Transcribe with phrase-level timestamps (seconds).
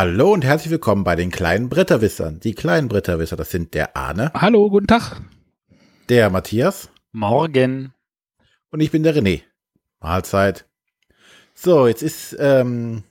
[0.00, 2.40] Hallo und herzlich willkommen bei den kleinen Bretterwissern.
[2.40, 4.32] Die kleinen Bretterwisser, das sind der Arne.
[4.32, 5.20] Hallo, guten Tag.
[6.08, 6.88] Der Matthias.
[7.12, 7.92] Morgen.
[8.70, 9.42] Und ich bin der René.
[10.00, 10.64] Mahlzeit.
[11.52, 13.02] So, jetzt ist ähm,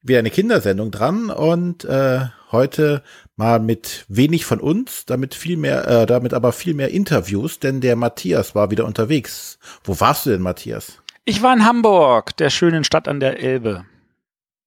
[0.00, 2.20] wieder eine Kindersendung dran und äh,
[2.50, 3.02] heute
[3.36, 7.82] mal mit wenig von uns, damit viel mehr, äh, damit aber viel mehr Interviews, denn
[7.82, 9.58] der Matthias war wieder unterwegs.
[9.84, 11.02] Wo warst du denn, Matthias?
[11.26, 13.84] Ich war in Hamburg, der schönen Stadt an der Elbe.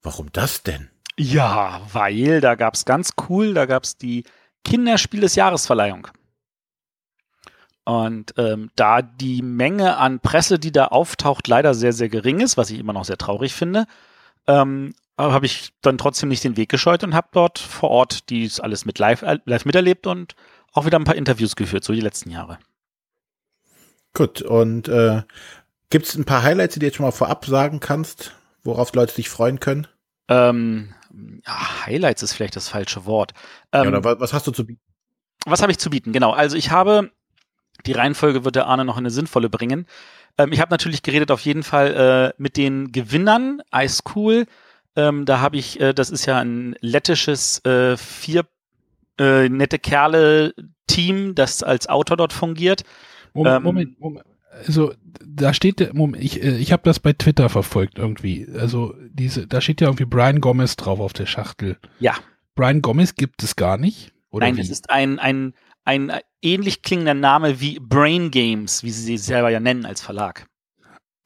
[0.04, 0.92] Warum das denn?
[1.18, 4.26] Ja, weil da gab's ganz cool, da gab's die
[4.64, 6.08] Kinderspiel des Jahresverleihung.
[7.86, 12.58] Und ähm, da die Menge an Presse, die da auftaucht, leider sehr, sehr gering ist,
[12.58, 13.86] was ich immer noch sehr traurig finde,
[14.48, 18.60] ähm, habe ich dann trotzdem nicht den Weg gescheut und habe dort vor Ort dies
[18.60, 20.36] alles mit live, äh, live miterlebt und
[20.74, 22.58] auch wieder ein paar Interviews geführt, so die letzten Jahre.
[24.14, 25.22] Gut, und äh,
[25.90, 29.14] gibt es ein paar Highlights, die du jetzt schon mal vorab sagen kannst, worauf Leute
[29.14, 29.88] sich freuen können?
[30.28, 30.94] Ähm,
[31.46, 33.34] ja, Highlights ist vielleicht das falsche Wort.
[33.72, 34.82] Ähm, ja, was, hast du zu bieten?
[35.46, 36.12] Was habe ich zu bieten?
[36.12, 37.12] Genau, also ich habe,
[37.86, 39.86] die Reihenfolge wird der Arne noch in eine sinnvolle bringen.
[40.38, 44.46] Ähm, ich habe natürlich geredet auf jeden Fall äh, mit den Gewinnern, Ice Cool,
[44.96, 48.46] ähm, da habe ich, äh, das ist ja ein lettisches äh, vier
[49.20, 52.84] äh, nette Kerle-Team, das als Autor dort fungiert.
[53.34, 54.26] Moment, ähm, Moment, Moment.
[54.66, 54.94] Also
[55.26, 58.48] da steht der, Moment, ich, äh, ich habe das bei Twitter verfolgt irgendwie.
[58.58, 61.78] Also diese, da steht ja irgendwie Brian Gomez drauf auf der Schachtel.
[62.00, 62.16] Ja.
[62.56, 64.14] Brian Gomez gibt es gar nicht.
[64.30, 64.62] Oder Nein, wie?
[64.62, 65.54] es ist ein, ein,
[65.84, 66.12] ein
[66.42, 70.48] ähnlich klingender Name wie Brain Games, wie sie sich selber ja nennen als Verlag.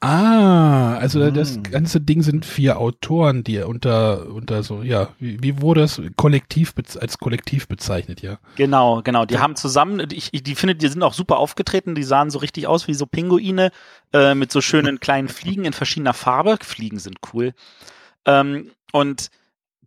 [0.02, 1.34] Ah, also hm.
[1.34, 6.00] das ganze Ding sind vier Autoren, die unter, unter so, ja, wie, wie wurde das
[6.16, 8.38] kollektiv als Kollektiv bezeichnet, ja?
[8.56, 9.26] Genau, genau.
[9.26, 12.38] Die haben zusammen, ich, ich, die finde, die sind auch super aufgetreten, die sahen so
[12.38, 13.72] richtig aus wie so Pinguine
[14.14, 16.56] äh, mit so schönen kleinen Fliegen in verschiedener Farbe.
[16.62, 17.52] Fliegen sind cool.
[18.24, 19.28] Ähm, und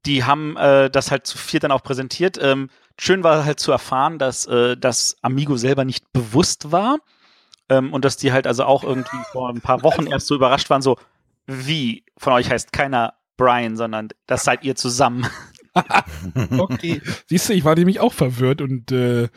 [0.06, 2.38] die haben äh, das halt zu vier dann auch präsentiert.
[2.40, 2.70] Ähm,
[3.00, 7.00] schön war halt zu erfahren, dass äh, das Amigo selber nicht bewusst war
[7.70, 10.70] ähm, und dass die halt also auch irgendwie vor ein paar Wochen erst so überrascht
[10.70, 10.98] waren, so,
[11.46, 15.28] wie, von euch heißt keiner Brian, sondern das seid ihr zusammen.
[16.58, 17.02] okay.
[17.28, 19.30] Siehst du, ich war nämlich auch verwirrt und äh,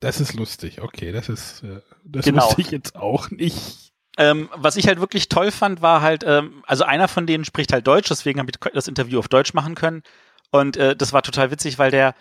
[0.00, 0.80] das ist lustig.
[0.80, 2.46] Okay, das ist, äh, das genau.
[2.46, 3.92] wusste ich jetzt auch nicht.
[4.16, 7.72] Ähm, was ich halt wirklich toll fand, war halt, ähm, also einer von denen spricht
[7.72, 10.02] halt Deutsch, deswegen habe ich das Interview auf Deutsch machen können.
[10.50, 12.14] Und äh, das war total witzig, weil der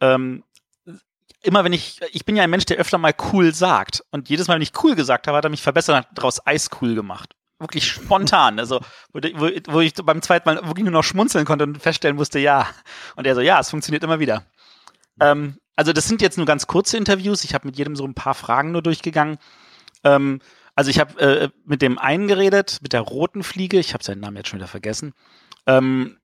[0.00, 0.44] ähm,
[1.42, 4.04] immer wenn ich, ich bin ja ein Mensch, der öfter mal cool sagt.
[4.10, 6.46] Und jedes Mal, wenn ich cool gesagt habe, hat er mich verbessert und hat daraus
[6.46, 7.34] eiscool gemacht.
[7.58, 8.58] Wirklich spontan.
[8.58, 8.80] Also,
[9.12, 9.20] wo,
[9.68, 12.66] wo, ich beim zweiten Mal wirklich nur noch schmunzeln konnte und feststellen musste, ja.
[13.16, 14.44] Und er so, ja, es funktioniert immer wieder.
[15.20, 17.44] Ähm, also, das sind jetzt nur ganz kurze Interviews.
[17.44, 19.38] Ich habe mit jedem so ein paar Fragen nur durchgegangen.
[20.04, 20.40] Ähm,
[20.74, 23.78] also, ich habe äh, mit dem einen geredet, mit der roten Fliege.
[23.78, 25.12] Ich habe seinen Namen jetzt schon wieder vergessen.
[25.66, 26.19] Ähm,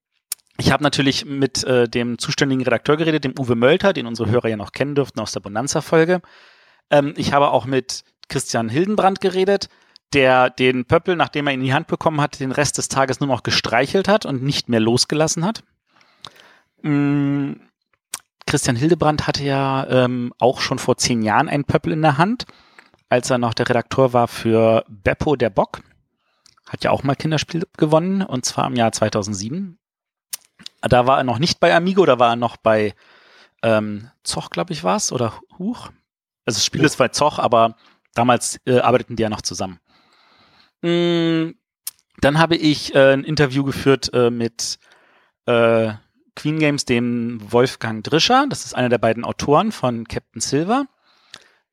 [0.58, 4.48] ich habe natürlich mit äh, dem zuständigen Redakteur geredet, dem Uwe Mölter, den unsere Hörer
[4.48, 6.20] ja noch kennen dürften aus der Bonanza-Folge.
[6.90, 9.68] Ähm, ich habe auch mit Christian Hildenbrand geredet,
[10.12, 13.20] der den Pöppel, nachdem er ihn in die Hand bekommen hat, den Rest des Tages
[13.20, 15.62] nur noch gestreichelt hat und nicht mehr losgelassen hat.
[16.82, 17.60] Ähm,
[18.46, 22.46] Christian Hildebrand hatte ja ähm, auch schon vor zehn Jahren einen Pöppel in der Hand,
[23.08, 25.80] als er noch der Redakteur war für Beppo der Bock.
[26.66, 29.78] Hat ja auch mal Kinderspiel gewonnen, und zwar im Jahr 2007.
[30.88, 32.94] Da war er noch nicht bei Amigo, da war er noch bei
[33.62, 35.90] ähm, Zoch, glaube ich, war es, oder Huch.
[36.44, 36.86] Also das Spiel ja.
[36.86, 37.76] ist bei Zoch, aber
[38.14, 39.80] damals äh, arbeiteten die ja noch zusammen.
[40.82, 41.50] Mm,
[42.20, 44.78] dann habe ich äh, ein Interview geführt äh, mit
[45.46, 45.92] äh,
[46.34, 48.46] Queen Games, dem Wolfgang Drischer.
[48.48, 50.86] Das ist einer der beiden Autoren von Captain Silver.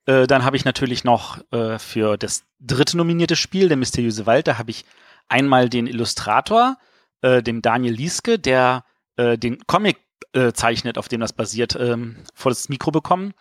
[0.06, 4.48] Äh, dann habe ich natürlich noch äh, für das dritte nominierte Spiel, der mysteriöse Wald,
[4.48, 4.86] da habe ich
[5.30, 6.78] einmal den Illustrator,
[7.24, 8.84] dem Daniel Lieske, der
[9.18, 9.98] äh, den Comic
[10.34, 13.34] äh, zeichnet, auf dem das basiert, ähm, vor das Mikro bekommen.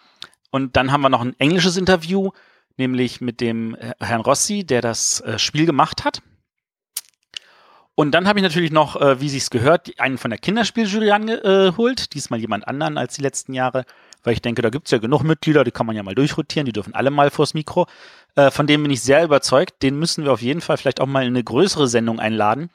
[0.51, 2.31] Und dann haben wir noch ein englisches Interview,
[2.77, 6.23] nämlich mit dem äh, Herrn Rossi, der das äh, Spiel gemacht hat.
[7.95, 12.01] Und dann habe ich natürlich noch, äh, wie sich's gehört, einen von der Kinderspieljury angeholt,
[12.01, 13.85] äh, diesmal jemand anderen als die letzten Jahre,
[14.23, 16.73] weil ich denke, da gibt's ja genug Mitglieder, die kann man ja mal durchrotieren, die
[16.73, 17.87] dürfen alle mal vors Mikro.
[18.35, 21.07] Äh, von dem bin ich sehr überzeugt, den müssen wir auf jeden Fall vielleicht auch
[21.07, 22.71] mal in eine größere Sendung einladen,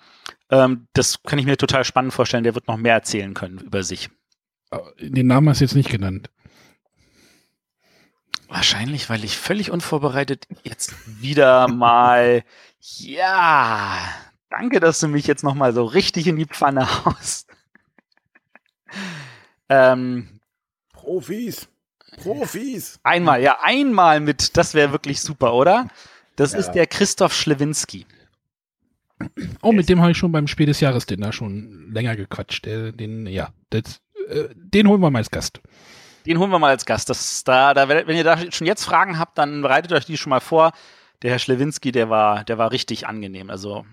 [0.50, 2.44] ähm, das kann ich mir total spannend vorstellen.
[2.44, 4.10] Der wird noch mehr erzählen können über sich.
[5.00, 6.30] Den Namen hast du jetzt nicht genannt.
[8.50, 12.44] Wahrscheinlich, weil ich völlig unvorbereitet jetzt wieder mal,
[12.80, 13.98] ja,
[14.50, 17.50] danke, dass du mich jetzt noch mal so richtig in die Pfanne haust.
[19.70, 20.40] ähm,
[20.94, 21.68] Profis.
[22.18, 23.00] Profis.
[23.04, 25.88] Einmal, ja, einmal mit, das wäre wirklich super, oder?
[26.38, 26.60] Das ja.
[26.60, 28.06] ist der Christoph Schlewinski.
[29.62, 32.66] Oh, mit dem habe ich schon beim Spiel des Jahres Dinner schon länger gequatscht.
[32.66, 35.62] Den, ja, das, äh, den holen wir mal als Gast.
[36.26, 37.10] Den holen wir mal als Gast.
[37.10, 40.30] Das, da, da, wenn ihr da schon jetzt Fragen habt, dann bereitet euch die schon
[40.30, 40.72] mal vor.
[41.22, 43.50] Der Herr Schlewinski, der war, der war richtig angenehm.
[43.50, 43.86] Also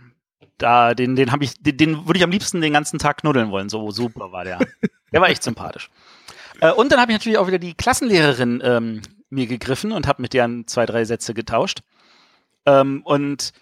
[0.58, 3.50] da, den, den habe ich, den, den würde ich am liebsten den ganzen Tag knuddeln
[3.50, 3.68] wollen.
[3.68, 4.58] So super war der.
[5.12, 5.90] der war echt sympathisch.
[6.60, 10.22] Äh, und dann habe ich natürlich auch wieder die Klassenlehrerin ähm, mir gegriffen und habe
[10.22, 11.80] mit deren zwei, drei Sätze getauscht.
[12.66, 13.52] Ähm, und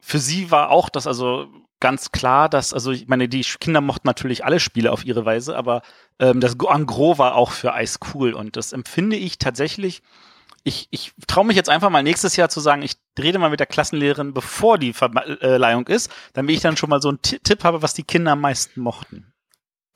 [0.00, 1.48] für sie war auch das also
[1.80, 5.56] ganz klar, dass, also ich meine, die Kinder mochten natürlich alle Spiele auf ihre Weise,
[5.56, 5.82] aber
[6.18, 10.02] ähm, das Angro war auch für Eis cool und das empfinde ich tatsächlich.
[10.62, 13.60] Ich, ich traue mich jetzt einfach mal nächstes Jahr zu sagen, ich rede mal mit
[13.60, 17.80] der Klassenlehrerin, bevor die Verleihung ist, damit ich dann schon mal so einen Tipp habe,
[17.80, 19.32] was die Kinder am meisten mochten.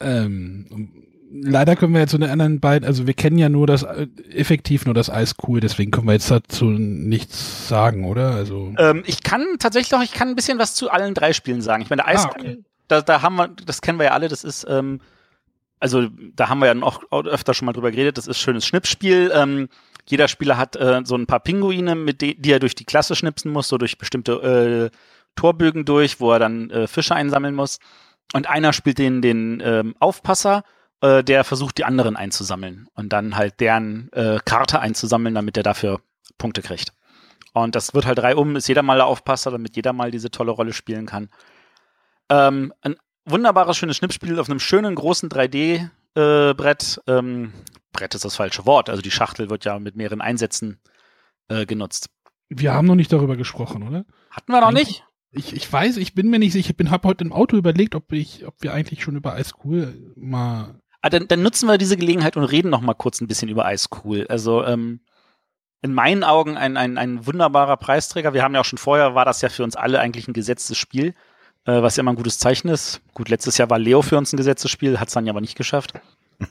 [0.01, 3.83] Ähm, leider können wir jetzt zu den anderen beiden, also wir kennen ja nur das,
[3.83, 8.31] äh, effektiv nur das Eis cool, deswegen können wir jetzt dazu nichts sagen, oder?
[8.31, 8.73] Also.
[8.79, 11.83] Ähm, ich kann tatsächlich auch, ich kann ein bisschen was zu allen drei Spielen sagen.
[11.83, 12.59] Ich meine, Eis, ah, okay.
[12.89, 15.01] da, da haben wir, das kennen wir ja alle, das ist, ähm,
[15.81, 19.31] also da haben wir ja auch öfter schon mal drüber geredet, das ist schönes Schnippspiel.
[19.35, 19.69] Ähm,
[20.07, 23.17] jeder Spieler hat äh, so ein paar Pinguine, mit die, die er durch die Klasse
[23.17, 24.97] schnipsen muss, so durch bestimmte äh,
[25.37, 27.79] Torbögen durch, wo er dann äh, Fische einsammeln muss.
[28.33, 30.65] Und einer spielt den, den ähm, Aufpasser
[31.01, 35.63] äh, der versucht, die anderen einzusammeln und dann halt deren äh, Karte einzusammeln, damit er
[35.63, 36.01] dafür
[36.39, 36.93] Punkte kriegt.
[37.53, 40.31] Und das wird halt drei um, ist jeder mal der Aufpasser, damit jeder mal diese
[40.31, 41.29] tolle Rolle spielen kann.
[42.29, 47.01] Ähm, ein wunderbares, schönes Schnippspiel auf einem schönen, großen 3D-Brett.
[47.07, 47.53] Äh, ähm,
[47.93, 50.81] Brett ist das falsche Wort, also die Schachtel wird ja mit mehreren Einsätzen
[51.49, 52.11] äh, genutzt.
[52.49, 54.05] Wir haben noch nicht darüber gesprochen, oder?
[54.31, 55.05] Hatten wir noch nicht?
[55.31, 56.71] Ich, ich weiß, ich bin mir nicht sicher.
[56.71, 59.55] Ich bin habe heute im Auto überlegt, ob ich, ob wir eigentlich schon über Ice
[59.65, 63.49] Cool mal dann, dann nutzen wir diese Gelegenheit und reden noch mal kurz ein bisschen
[63.49, 64.27] über Ice Cool.
[64.29, 65.01] Also ähm,
[65.83, 68.33] in meinen Augen ein, ein, ein wunderbarer Preisträger.
[68.33, 70.79] Wir haben ja auch schon vorher, war das ja für uns alle eigentlich ein gesetztes
[70.79, 71.15] Spiel,
[71.67, 73.03] äh, was ja immer ein gutes Zeichen ist.
[73.13, 75.43] Gut, letztes Jahr war Leo für uns ein gesetztes Spiel, hat es dann ja aber
[75.43, 75.93] nicht geschafft.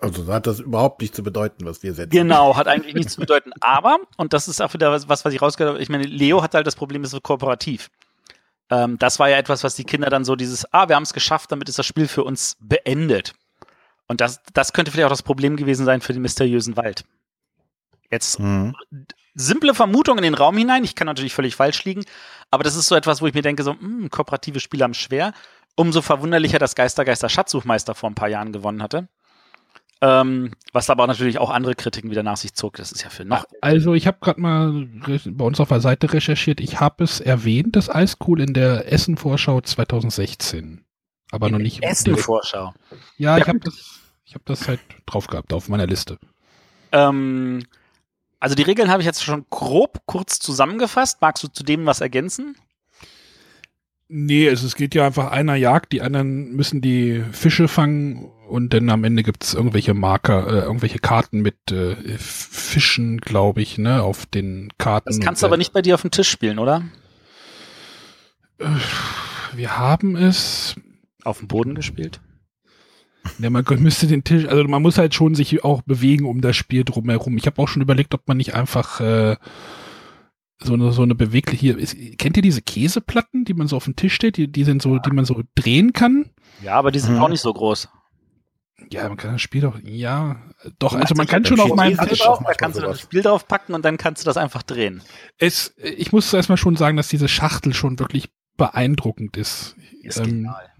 [0.00, 2.10] Also hat das überhaupt nicht zu bedeuten, was wir setzen.
[2.10, 3.50] Genau, hat eigentlich nichts zu bedeuten.
[3.60, 6.54] Aber, und das ist auch wieder was, was ich rausgehört habe, ich meine, Leo hat
[6.54, 7.90] halt das Problem, ist so kooperativ.
[8.70, 11.12] Ähm, das war ja etwas, was die Kinder dann so dieses, ah, wir haben es
[11.12, 13.34] geschafft, damit ist das Spiel für uns beendet.
[14.08, 17.04] Und das, das könnte vielleicht auch das Problem gewesen sein für den mysteriösen Wald.
[18.10, 18.74] Jetzt mhm.
[19.34, 20.84] simple Vermutung in den Raum hinein.
[20.84, 22.04] Ich kann natürlich völlig falsch liegen,
[22.50, 24.94] aber das ist so etwas, wo ich mir denke, so, mh, hm, kooperative Spiele haben
[24.94, 25.32] schwer.
[25.74, 29.08] Umso verwunderlicher, dass Geistergeister Schatzsuchmeister vor ein paar Jahren gewonnen hatte.
[30.02, 32.76] Ähm, was aber natürlich auch andere Kritiken wieder nach sich zog.
[32.76, 33.44] Das ist ja für noch.
[33.60, 34.88] Also ich habe gerade mal
[35.26, 36.60] bei uns auf der Seite recherchiert.
[36.60, 40.85] Ich habe es erwähnt, das Eiscool in der Essen-Vorschau 2016.
[41.30, 41.82] Aber in noch nicht.
[41.82, 42.72] Essen-Vorschau.
[43.18, 46.18] Ja, ich habe das ich habe das halt drauf gehabt auf meiner Liste.
[46.92, 47.62] Ähm,
[48.40, 51.20] also die Regeln habe ich jetzt schon grob kurz zusammengefasst.
[51.20, 52.56] Magst du zu dem was ergänzen?
[54.08, 58.72] Nee, es, es geht ja einfach einer jagt, die anderen müssen die Fische fangen und
[58.72, 63.78] dann am Ende gibt es irgendwelche Marker, äh, irgendwelche Karten mit äh, Fischen, glaube ich,
[63.78, 65.08] ne, auf den Karten.
[65.08, 66.84] Das kannst du aber nicht bei dir auf dem Tisch spielen, oder?
[68.58, 68.66] Äh,
[69.54, 70.76] wir haben es
[71.26, 72.20] auf dem Boden gespielt.
[73.38, 76.56] Ja, man müsste den Tisch, also man muss halt schon sich auch bewegen um das
[76.56, 77.36] Spiel drumherum.
[77.36, 79.36] Ich habe auch schon überlegt, ob man nicht einfach äh,
[80.62, 83.96] so eine so eine bewegliche ist, kennt ihr diese Käseplatten, die man so auf dem
[83.96, 86.30] Tisch steht, die, die sind so, die man so drehen kann?
[86.62, 87.22] Ja, aber die sind hm.
[87.22, 87.88] auch nicht so groß.
[88.90, 90.36] Ja, man kann das Spiel doch, ja,
[90.78, 92.20] doch, also man kann schon auf meinem Tisch.
[92.20, 95.02] Drauf, da kannst du das Spiel drauf packen und dann kannst du das einfach drehen.
[95.38, 99.76] Es, ich muss erstmal schon sagen, dass diese Schachtel schon wirklich beeindruckend ist.
[100.02, 100.70] Ist ähm, genial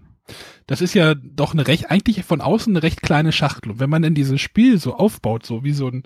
[0.67, 3.71] das ist ja doch eine recht, eigentlich von außen eine recht kleine Schachtel.
[3.71, 6.03] Und wenn man in dieses Spiel so aufbaut, so wie so ein,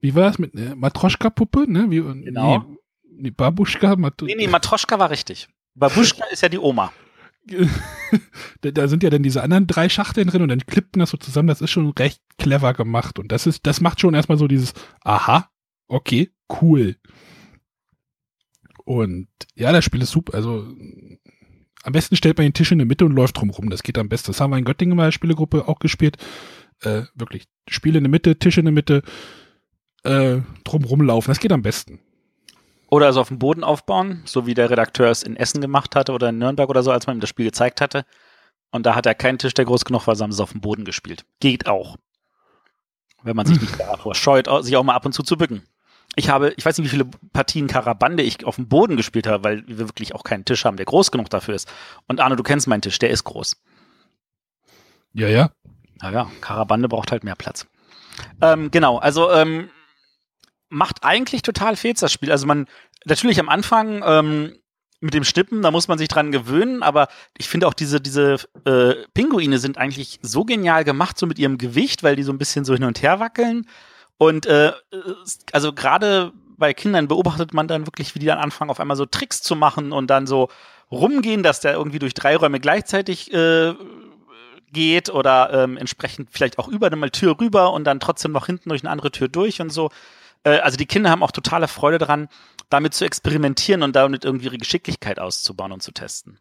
[0.00, 1.90] wie war das mit äh, Matroschka-Puppe, ne?
[1.90, 2.58] Wie, genau.
[2.58, 2.76] Nee,
[3.16, 5.48] nee, Babuschka, Mat Nee, nee, Matroschka war richtig.
[5.74, 6.92] Babuschka ist ja die Oma.
[8.60, 11.48] da, sind ja dann diese anderen drei Schachteln drin und dann klippt das so zusammen.
[11.48, 13.18] Das ist schon recht clever gemacht.
[13.18, 15.50] Und das ist, das macht schon erstmal so dieses, aha,
[15.88, 16.96] okay, cool.
[18.84, 20.34] Und ja, das Spiel ist super.
[20.34, 20.68] Also
[21.82, 23.70] am besten stellt man den Tisch in der Mitte und läuft drumherum.
[23.70, 24.32] Das geht am besten.
[24.32, 26.16] Das haben wir in Göttingen mal Spielegruppe auch gespielt.
[26.80, 27.44] Äh, wirklich.
[27.68, 29.02] Spiele in der Mitte, Tisch in der Mitte,
[30.04, 31.30] äh, drumherum laufen.
[31.30, 32.00] Das geht am besten.
[32.88, 36.12] Oder also auf dem Boden aufbauen, so wie der Redakteur es in Essen gemacht hatte
[36.12, 38.04] oder in Nürnberg oder so, als man ihm das Spiel gezeigt hatte.
[38.70, 40.84] Und da hat er keinen Tisch, der groß genug war, sondern es auf dem Boden
[40.84, 41.24] gespielt.
[41.40, 41.96] Geht auch.
[43.22, 45.62] Wenn man sich nicht davor scheut, sich auch mal ab und zu zu bücken
[46.14, 49.44] ich habe, ich weiß nicht, wie viele Partien Karabande ich auf dem Boden gespielt habe,
[49.44, 51.72] weil wir wirklich auch keinen Tisch haben, der groß genug dafür ist.
[52.06, 53.56] Und Arne, du kennst meinen Tisch, der ist groß.
[55.14, 55.50] Ja, ja.
[56.00, 57.66] Naja, Karabande braucht halt mehr Platz.
[58.40, 59.70] Ähm, genau, also ähm,
[60.68, 62.30] macht eigentlich total Fehls das Spiel.
[62.30, 62.66] Also man,
[63.04, 64.58] natürlich am Anfang ähm,
[65.00, 68.36] mit dem Schnippen, da muss man sich dran gewöhnen, aber ich finde auch diese, diese
[68.64, 72.38] äh, Pinguine sind eigentlich so genial gemacht, so mit ihrem Gewicht, weil die so ein
[72.38, 73.66] bisschen so hin und her wackeln.
[74.22, 74.70] Und äh,
[75.50, 79.04] also gerade bei Kindern beobachtet man dann wirklich, wie die dann anfangen, auf einmal so
[79.04, 80.48] Tricks zu machen und dann so
[80.92, 83.74] rumgehen, dass der irgendwie durch drei Räume gleichzeitig äh,
[84.70, 88.68] geht oder ähm, entsprechend vielleicht auch über eine Tür rüber und dann trotzdem noch hinten
[88.68, 89.90] durch eine andere Tür durch und so.
[90.44, 92.28] Äh, also die Kinder haben auch totale Freude daran,
[92.70, 96.38] damit zu experimentieren und damit irgendwie ihre Geschicklichkeit auszubauen und zu testen.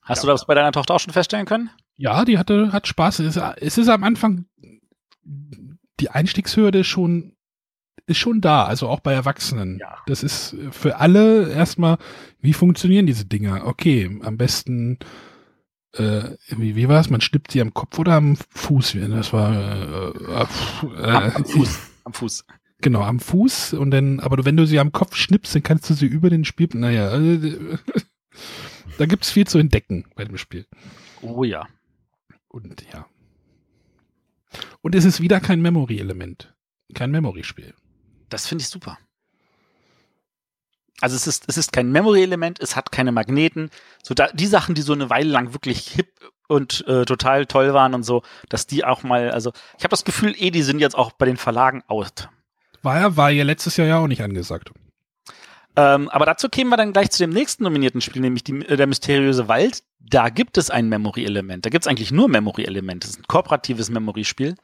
[0.00, 0.26] Hast ja.
[0.26, 1.70] du das bei deiner Tochter auch schon feststellen können?
[1.96, 3.20] Ja, die hatte, hat Spaß.
[3.20, 4.46] Es ist, es ist am Anfang
[5.24, 7.36] die Einstiegshürde schon
[8.06, 9.78] ist schon da, also auch bei Erwachsenen.
[9.78, 9.98] Ja.
[10.06, 11.98] Das ist für alle erstmal,
[12.40, 13.66] wie funktionieren diese Dinger?
[13.66, 14.98] Okay, am besten,
[15.94, 17.10] äh, wie, wie war es?
[17.10, 18.96] Man schnippt sie am Kopf oder am Fuß?
[19.08, 21.78] Das war äh, äh, am, am Fuß.
[22.04, 22.44] Am Fuß.
[22.80, 25.94] Genau, am Fuß und dann, aber wenn du sie am Kopf schnippst, dann kannst du
[25.94, 27.78] sie über den Spiel, naja, äh,
[28.98, 30.66] da gibt's viel zu entdecken bei dem Spiel.
[31.20, 31.68] Oh ja.
[32.48, 33.06] Und ja.
[34.80, 36.54] Und es ist wieder kein Memory-Element.
[36.94, 37.74] Kein Memory-Spiel.
[38.28, 38.98] Das finde ich super.
[41.00, 43.70] Also es ist, es ist kein Memory-Element, es hat keine Magneten.
[44.02, 46.12] So da, die Sachen, die so eine Weile lang wirklich hip
[46.46, 50.04] und äh, total toll waren und so, dass die auch mal, also ich habe das
[50.04, 52.28] Gefühl, eh, die sind jetzt auch bei den Verlagen out.
[52.82, 54.70] War ja, war ja letztes Jahr ja auch nicht angesagt.
[55.74, 58.76] Ähm, aber dazu kämen wir dann gleich zu dem nächsten nominierten Spiel, nämlich die, äh,
[58.76, 59.82] der mysteriöse Wald.
[60.00, 61.64] Da gibt es ein Memory-Element.
[61.64, 63.06] Da gibt es eigentlich nur Memory-Elemente.
[63.06, 64.56] Das ist ein kooperatives Memory-Spiel.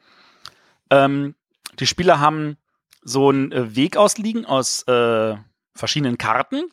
[0.91, 1.35] Ähm,
[1.79, 2.57] die Spieler haben
[3.01, 5.35] so einen äh, Weg ausliegen aus äh,
[5.73, 6.65] verschiedenen Karten.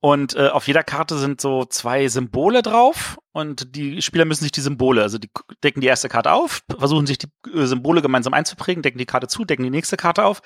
[0.00, 4.50] Und äh, auf jeder Karte sind so zwei Symbole drauf und die Spieler müssen sich
[4.50, 5.30] die Symbole, also die
[5.62, 9.28] decken die erste Karte auf, versuchen sich die äh, Symbole gemeinsam einzuprägen, decken die Karte
[9.28, 10.42] zu, decken die nächste Karte auf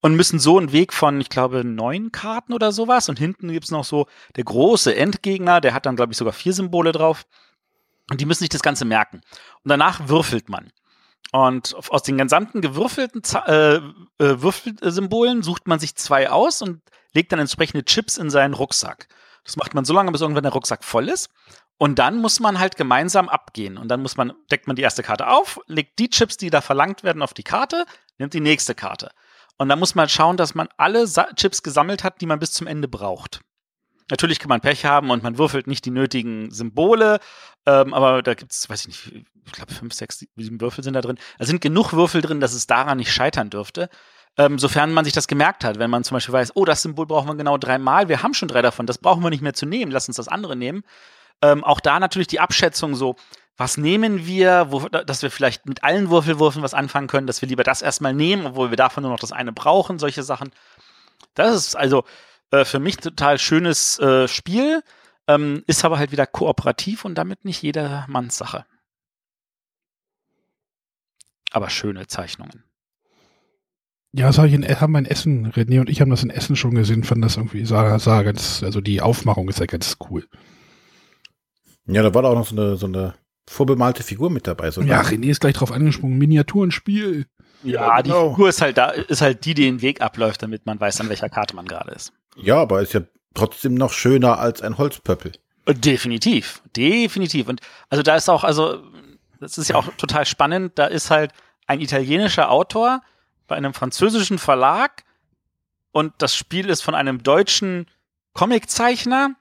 [0.00, 3.08] und müssen so einen Weg von, ich glaube, neun Karten oder sowas.
[3.08, 6.52] Und hinten gibt's noch so der große Endgegner, der hat dann, glaube ich, sogar vier
[6.52, 7.26] Symbole drauf.
[8.10, 9.20] Und die müssen sich das Ganze merken.
[9.64, 10.70] Und danach würfelt man.
[11.32, 13.82] Und aus den gesamten gewürfelten äh, äh,
[14.18, 16.80] Würfelsymbolen sucht man sich zwei aus und
[17.12, 19.08] legt dann entsprechende Chips in seinen Rucksack.
[19.44, 21.28] Das macht man so lange, bis irgendwann der Rucksack voll ist.
[21.76, 23.76] Und dann muss man halt gemeinsam abgehen.
[23.76, 26.60] Und dann muss man, deckt man die erste Karte auf, legt die Chips, die da
[26.60, 27.84] verlangt werden, auf die Karte,
[28.18, 29.10] nimmt die nächste Karte.
[29.58, 32.52] Und dann muss man schauen, dass man alle Sa Chips gesammelt hat, die man bis
[32.52, 33.40] zum Ende braucht.
[34.10, 37.20] Natürlich kann man Pech haben und man würfelt nicht die nötigen Symbole,
[37.66, 40.94] ähm, aber da gibt es, weiß ich nicht, ich glaube fünf, sechs, sieben Würfel sind
[40.94, 41.18] da drin.
[41.38, 43.90] Da sind genug Würfel drin, dass es daran nicht scheitern dürfte.
[44.38, 47.06] Ähm, sofern man sich das gemerkt hat, wenn man zum Beispiel weiß, oh, das Symbol
[47.06, 49.66] brauchen wir genau dreimal, wir haben schon drei davon, das brauchen wir nicht mehr zu
[49.66, 50.84] nehmen, lass uns das andere nehmen.
[51.42, 53.16] Ähm, auch da natürlich die Abschätzung so,
[53.58, 57.48] was nehmen wir, wo, dass wir vielleicht mit allen Würfelwürfen was anfangen können, dass wir
[57.48, 60.50] lieber das erstmal nehmen, obwohl wir davon nur noch das eine brauchen, solche Sachen.
[61.34, 62.04] Das ist also
[62.52, 64.82] äh, für mich total schönes äh, Spiel,
[65.26, 68.64] ähm, ist aber halt wieder kooperativ und damit nicht jedermanns Sache.
[71.50, 72.62] Aber schöne Zeichnungen.
[74.12, 76.30] Ja, das habe ich in, haben wir in Essen, René und ich haben das in
[76.30, 79.96] Essen schon gesehen, fanden das irgendwie, sah, sah ganz, also die Aufmachung ist ja ganz
[80.08, 80.28] cool.
[81.86, 83.14] Ja, da war da auch noch so eine, so eine
[83.48, 84.70] vorbemalte Figur mit dabei.
[84.70, 87.26] So ja, René ist gleich drauf angesprungen, Miniaturenspiel.
[87.62, 88.28] Ja, ja genau.
[88.28, 91.00] die Figur ist halt da, ist halt die, die den Weg abläuft, damit man weiß,
[91.00, 92.12] an welcher Karte man gerade ist.
[92.36, 93.00] Ja, aber ist ja
[93.34, 95.32] trotzdem noch schöner als ein Holzpöppel.
[95.66, 97.48] Definitiv, definitiv.
[97.48, 98.82] Und also da ist auch, also
[99.40, 100.72] das ist ja auch total spannend.
[100.76, 101.32] Da ist halt
[101.66, 103.02] ein italienischer Autor
[103.46, 105.04] bei einem französischen Verlag
[105.92, 107.86] und das Spiel ist von einem deutschen
[108.32, 109.34] Comiczeichner.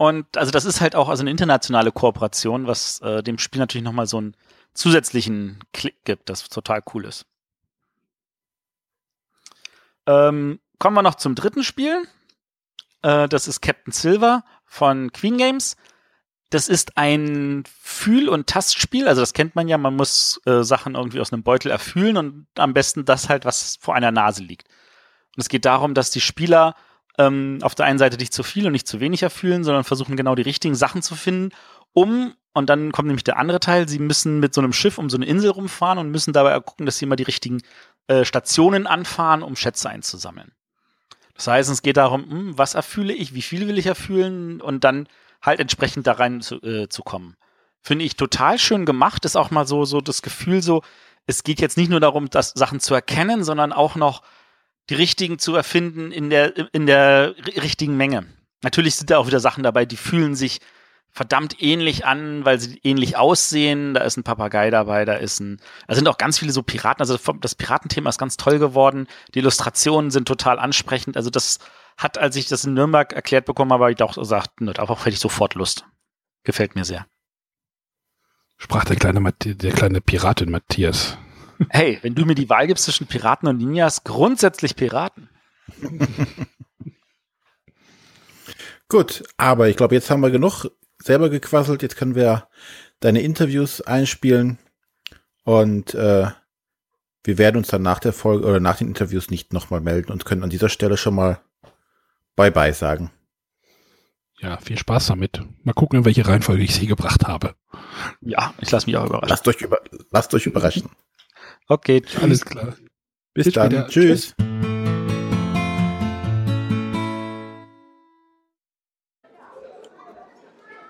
[0.00, 3.84] Und also das ist halt auch also eine internationale Kooperation, was äh, dem Spiel natürlich
[3.84, 4.34] nochmal so einen
[4.72, 7.26] zusätzlichen Klick gibt, das total cool ist.
[10.06, 12.02] Ähm, kommen wir noch zum dritten Spiel.
[13.02, 15.76] Äh, das ist Captain Silver von Queen Games.
[16.48, 19.06] Das ist ein Fühl- und Tastspiel.
[19.06, 19.76] Also das kennt man ja.
[19.76, 23.76] Man muss äh, Sachen irgendwie aus einem Beutel erfühlen und am besten das halt, was
[23.78, 24.66] vor einer Nase liegt.
[25.36, 26.74] Und es geht darum, dass die Spieler
[27.20, 30.16] ähm, auf der einen Seite nicht zu viel und nicht zu wenig erfühlen, sondern versuchen
[30.16, 31.50] genau die richtigen Sachen zu finden,
[31.92, 35.10] um, und dann kommt nämlich der andere Teil, sie müssen mit so einem Schiff um
[35.10, 37.62] so eine Insel rumfahren und müssen dabei gucken, dass sie immer die richtigen
[38.08, 40.52] äh, Stationen anfahren, um Schätze einzusammeln.
[41.34, 44.84] Das heißt, es geht darum, hm, was erfühle ich, wie viel will ich erfüllen und
[44.84, 45.08] dann
[45.42, 47.36] halt entsprechend da rein zu, äh, zu kommen.
[47.82, 49.24] Finde ich total schön gemacht.
[49.24, 50.82] Ist auch mal so, so das Gefühl so,
[51.26, 54.22] es geht jetzt nicht nur darum, das Sachen zu erkennen, sondern auch noch
[54.90, 58.26] die richtigen zu erfinden in der, in der richtigen Menge.
[58.62, 60.60] Natürlich sind da auch wieder Sachen dabei, die fühlen sich
[61.12, 63.94] verdammt ähnlich an, weil sie ähnlich aussehen.
[63.94, 67.00] Da ist ein Papagei dabei, da ist ein, da sind auch ganz viele so Piraten.
[67.00, 69.06] Also das Piratenthema ist ganz toll geworden.
[69.34, 71.16] Die Illustrationen sind total ansprechend.
[71.16, 71.58] Also das
[71.96, 75.14] hat, als ich das in Nürnberg erklärt bekommen habe, ich auch gesagt, ne, darauf hätte
[75.14, 75.84] ich sofort Lust.
[76.44, 77.06] Gefällt mir sehr.
[78.56, 81.16] Sprach der kleine, der kleine Piratin Matthias.
[81.68, 85.28] Hey, wenn du mir die Wahl gibst zwischen Piraten und Ninjas, grundsätzlich Piraten.
[88.88, 90.66] Gut, aber ich glaube, jetzt haben wir genug
[90.98, 91.82] selber gequasselt.
[91.82, 92.48] Jetzt können wir
[93.00, 94.58] deine Interviews einspielen
[95.44, 96.28] und äh,
[97.24, 100.24] wir werden uns dann nach der Folge oder nach den Interviews nicht nochmal melden und
[100.24, 101.40] können an dieser Stelle schon mal
[102.36, 103.10] Bye-bye sagen.
[104.38, 105.42] Ja, viel Spaß damit.
[105.62, 107.54] Mal gucken, in welche Reihenfolge ich sie gebracht habe.
[108.22, 109.28] Ja, ich lasse mich auch überraschen.
[109.28, 109.78] Lasst euch, über,
[110.10, 110.88] lasst euch überraschen.
[111.72, 112.20] Okay, tschüss.
[112.20, 112.74] alles klar.
[113.32, 113.70] Bis, Bis dann.
[113.86, 113.92] Tschüss.
[113.92, 114.34] tschüss.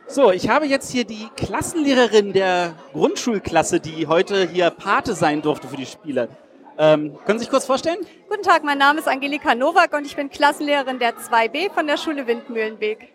[0.08, 5.68] So, ich habe jetzt hier die Klassenlehrerin der Grundschulklasse, die heute hier Pate sein durfte
[5.68, 6.30] für die Spiele.
[6.78, 7.98] Ähm, können Sie sich kurz vorstellen?
[8.30, 11.98] Guten Tag, mein Name ist Angelika Nowak und ich bin Klassenlehrerin der 2b von der
[11.98, 13.12] Schule Windmühlenweg.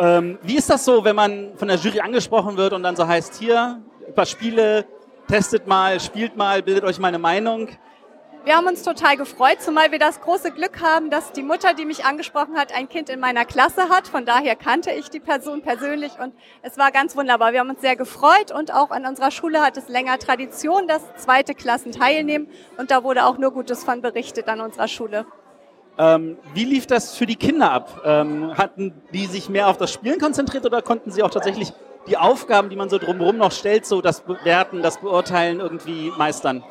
[0.00, 3.06] Ähm, wie ist das so, wenn man von der Jury angesprochen wird und dann so
[3.06, 4.84] heißt, hier, ein paar Spiele,
[5.28, 7.68] testet mal, spielt mal, bildet euch mal eine Meinung?
[8.44, 11.84] Wir haben uns total gefreut, zumal wir das große Glück haben, dass die Mutter, die
[11.84, 14.08] mich angesprochen hat, ein Kind in meiner Klasse hat.
[14.08, 16.32] Von daher kannte ich die Person persönlich und
[16.62, 17.52] es war ganz wunderbar.
[17.52, 21.02] Wir haben uns sehr gefreut und auch an unserer Schule hat es länger Tradition, dass
[21.16, 25.26] zweite Klassen teilnehmen und da wurde auch nur Gutes von berichtet an unserer Schule.
[25.98, 28.00] Ähm, wie lief das für die Kinder ab?
[28.04, 31.72] Ähm, hatten die sich mehr auf das Spielen konzentriert oder konnten sie auch tatsächlich
[32.08, 36.64] die Aufgaben, die man so drumherum noch stellt, so das Bewerten, das Beurteilen irgendwie meistern?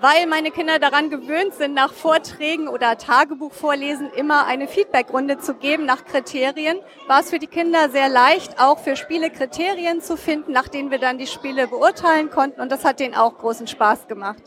[0.00, 5.86] weil meine Kinder daran gewöhnt sind, nach Vorträgen oder Tagebuchvorlesen immer eine Feedbackrunde zu geben
[5.86, 10.52] nach Kriterien, war es für die Kinder sehr leicht, auch für Spiele Kriterien zu finden,
[10.52, 12.60] nach denen wir dann die Spiele beurteilen konnten.
[12.60, 14.42] Und das hat denen auch großen Spaß gemacht.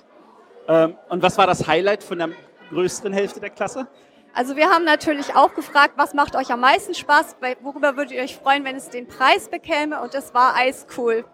[0.67, 2.29] Ähm, und was war das Highlight von der
[2.69, 3.87] größeren Hälfte der Klasse?
[4.33, 8.21] Also wir haben natürlich auch gefragt, was macht euch am meisten Spaß, worüber würdet ihr
[8.21, 10.01] euch freuen, wenn es den Preis bekäme?
[10.01, 11.25] Und es war Eiscool.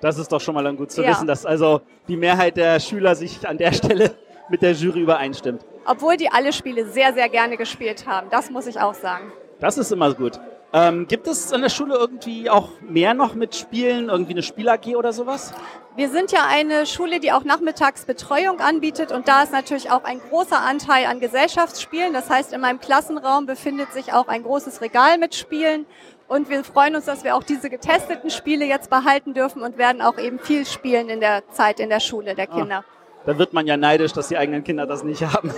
[0.00, 1.10] Das ist doch schon mal dann gut zu ja.
[1.10, 4.14] wissen, dass also die Mehrheit der Schüler sich an der Stelle
[4.48, 5.64] mit der Jury übereinstimmt.
[5.84, 8.28] Obwohl die alle Spiele sehr, sehr gerne gespielt haben.
[8.30, 9.32] Das muss ich auch sagen.
[9.58, 10.40] Das ist immer gut.
[10.72, 14.94] Ähm, gibt es an der Schule irgendwie auch mehr noch mit Spielen, irgendwie eine Spiel-AG
[14.94, 15.52] oder sowas?
[15.96, 20.20] Wir sind ja eine Schule, die auch Nachmittagsbetreuung anbietet und da ist natürlich auch ein
[20.20, 22.12] großer Anteil an Gesellschaftsspielen.
[22.12, 25.86] Das heißt, in meinem Klassenraum befindet sich auch ein großes Regal mit Spielen
[26.28, 30.00] und wir freuen uns, dass wir auch diese getesteten Spiele jetzt behalten dürfen und werden
[30.00, 32.84] auch eben viel spielen in der Zeit in der Schule der ah, Kinder.
[32.86, 35.52] Ah, da wird man ja neidisch, dass die eigenen Kinder das nicht haben.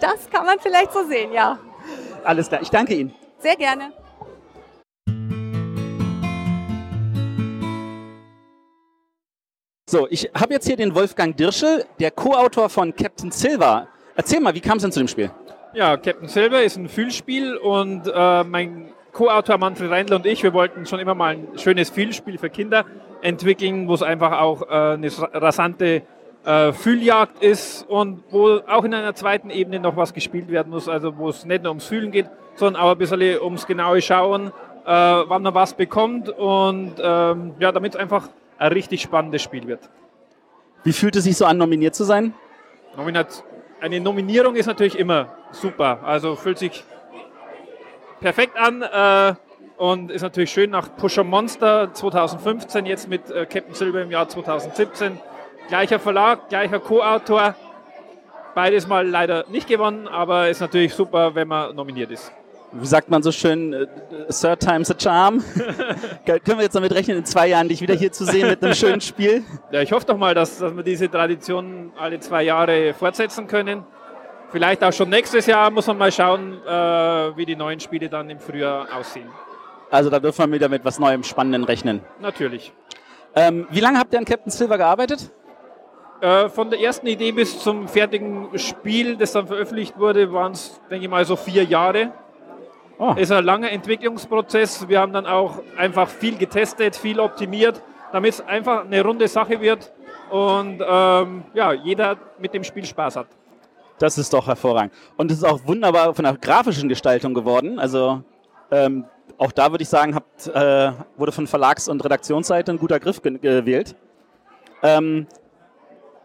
[0.00, 1.58] Das kann man vielleicht so sehen, ja.
[2.24, 3.14] Alles klar, ich danke Ihnen.
[3.38, 3.92] Sehr gerne.
[9.92, 13.88] So, ich habe jetzt hier den Wolfgang Dirschel, der Co-Autor von Captain Silver.
[14.14, 15.30] Erzähl mal, wie kam es denn zu dem Spiel?
[15.74, 20.54] Ja, Captain Silver ist ein Fühlspiel und äh, mein Co-Autor Manfred Reindl und ich, wir
[20.54, 22.86] wollten schon immer mal ein schönes Fühlspiel für Kinder
[23.20, 26.00] entwickeln, wo es einfach auch äh, eine rasante
[26.46, 30.88] äh, Fühljagd ist und wo auch in einer zweiten Ebene noch was gespielt werden muss,
[30.88, 34.52] also wo es nicht nur ums Fühlen geht, sondern auch ein bisschen ums genaue Schauen,
[34.86, 38.30] äh, wann man was bekommt und ähm, ja, damit es einfach
[38.62, 39.90] ein richtig spannendes Spiel wird.
[40.84, 42.34] Wie fühlt es sich so an, nominiert zu sein?
[42.96, 43.44] Nominat
[43.80, 46.84] eine Nominierung ist natürlich immer super, also fühlt sich
[48.20, 49.34] perfekt an äh,
[49.76, 54.28] und ist natürlich schön nach Pusher Monster 2015, jetzt mit äh, Captain Silver im Jahr
[54.28, 55.18] 2017.
[55.66, 57.56] Gleicher Verlag, gleicher Co-Autor.
[58.54, 62.32] Beides mal leider nicht gewonnen, aber ist natürlich super, wenn man nominiert ist.
[62.74, 63.86] Wie sagt man so schön, äh,
[64.28, 65.44] Third time's a charm.
[66.24, 68.74] Können wir jetzt damit rechnen, in zwei Jahren dich wieder hier zu sehen mit einem
[68.74, 69.44] schönen Spiel?
[69.70, 73.84] Ja, ich hoffe doch mal, dass, dass wir diese Tradition alle zwei Jahre fortsetzen können.
[74.50, 78.30] Vielleicht auch schon nächstes Jahr muss man mal schauen, äh, wie die neuen Spiele dann
[78.30, 79.28] im Frühjahr aussehen.
[79.90, 82.00] Also da dürfen wir wieder mit was Neuem, Spannendem rechnen.
[82.20, 82.72] Natürlich.
[83.34, 85.30] Ähm, wie lange habt ihr an Captain Silver gearbeitet?
[86.22, 90.80] Äh, von der ersten Idee bis zum fertigen Spiel, das dann veröffentlicht wurde, waren es,
[90.90, 92.12] denke ich mal, so vier Jahre.
[92.98, 93.14] Oh.
[93.16, 94.88] Ist ein langer Entwicklungsprozess.
[94.88, 99.60] Wir haben dann auch einfach viel getestet, viel optimiert, damit es einfach eine runde Sache
[99.60, 99.92] wird
[100.30, 103.26] und ähm, ja, jeder mit dem Spiel Spaß hat.
[103.98, 104.92] Das ist doch hervorragend.
[105.16, 107.78] Und es ist auch wunderbar von der grafischen Gestaltung geworden.
[107.78, 108.22] Also
[108.70, 109.04] ähm,
[109.38, 113.20] auch da würde ich sagen, habt, äh, wurde von Verlags- und Redaktionsseite ein guter Griff
[113.22, 113.94] ge gewählt.
[114.82, 115.26] Ähm,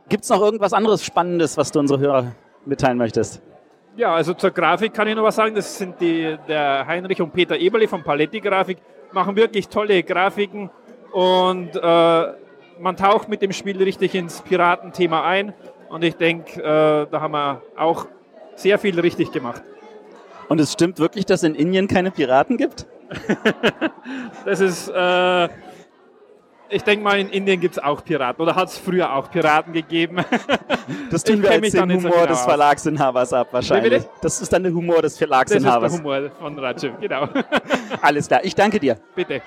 [0.10, 2.32] Gibt es noch irgendwas anderes Spannendes, was du unsere Hörer
[2.66, 3.42] mitteilen möchtest?
[3.98, 5.56] Ja, also zur Grafik kann ich noch was sagen.
[5.56, 8.78] Das sind die, der Heinrich und Peter Eberle von Paletti Grafik.
[9.12, 10.70] machen wirklich tolle Grafiken
[11.12, 11.80] und äh,
[12.80, 15.52] man taucht mit dem Spiel richtig ins Piratenthema ein.
[15.90, 18.06] Und ich denke, äh, da haben wir auch
[18.56, 19.64] sehr viel richtig gemacht.
[20.48, 22.86] Und es stimmt wirklich, dass in Indien keine Piraten gibt?
[24.46, 25.50] das ist, äh,
[26.70, 29.74] ich denke mal, in Indien gibt es auch Piraten oder hat es früher auch Piraten
[29.74, 30.18] gegeben.
[31.10, 34.04] Das tun wir als den Humor so genau des Verlagsinhabers ab, wahrscheinlich.
[34.22, 35.92] Das ist dann der Humor des Verlagsinhabers.
[35.92, 37.28] Das ist der Humor von Rajiv, genau.
[38.02, 38.98] Alles klar, ich danke dir.
[39.16, 39.42] Bitte.